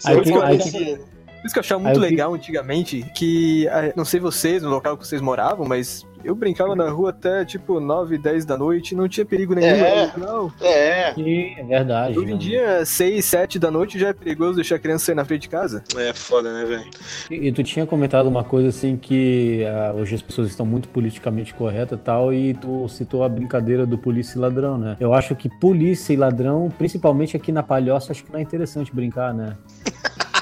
[0.05, 0.99] Aí tem- aí.
[1.45, 4.71] Por isso que eu achava muito eu legal antigamente, que, ah, não sei vocês, no
[4.71, 8.95] local que vocês moravam, mas eu brincava na rua até tipo 9, 10 da noite,
[8.95, 9.77] não tinha perigo nenhum.
[9.77, 10.11] É.
[10.17, 10.51] legal.
[10.63, 12.19] É, Sim, é verdade.
[12.19, 15.23] Hoje em dia, 6, 7 da noite já é perigoso deixar a criança sair na
[15.27, 15.85] frente de casa.
[15.99, 16.87] é foda, né, velho?
[17.31, 20.89] E, e tu tinha comentado uma coisa assim que ah, hoje as pessoas estão muito
[20.89, 24.97] politicamente corretas e tal, e tu citou a brincadeira do polícia e ladrão, né?
[24.99, 28.95] Eu acho que polícia e ladrão, principalmente aqui na Palhoça, acho que não é interessante
[28.95, 29.59] brincar, né?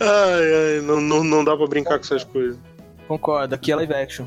[0.00, 2.58] Ai, ai, não, não, não dá pra brincar com essas coisas.
[3.06, 4.26] Concordo, aqui é live action.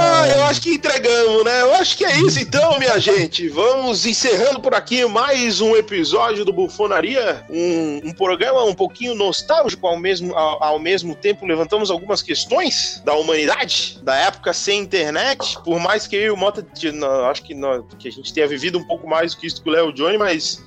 [0.00, 1.62] Ah, eu acho que entregamos, né?
[1.62, 3.48] Eu acho que é isso então, minha gente.
[3.48, 7.44] Vamos encerrando por aqui mais um episódio do Bufonaria.
[7.48, 11.46] Um, um programa um pouquinho nostálgico ao mesmo, ao, ao, mesmo tempo.
[11.46, 15.58] Levantamos algumas questões da humanidade, da época sem internet.
[15.64, 16.66] Por mais que eu e o Mota,
[17.30, 17.54] acho que,
[17.98, 20.18] que a gente tenha vivido um pouco mais do que isso que o Léo Johnny,
[20.18, 20.62] mas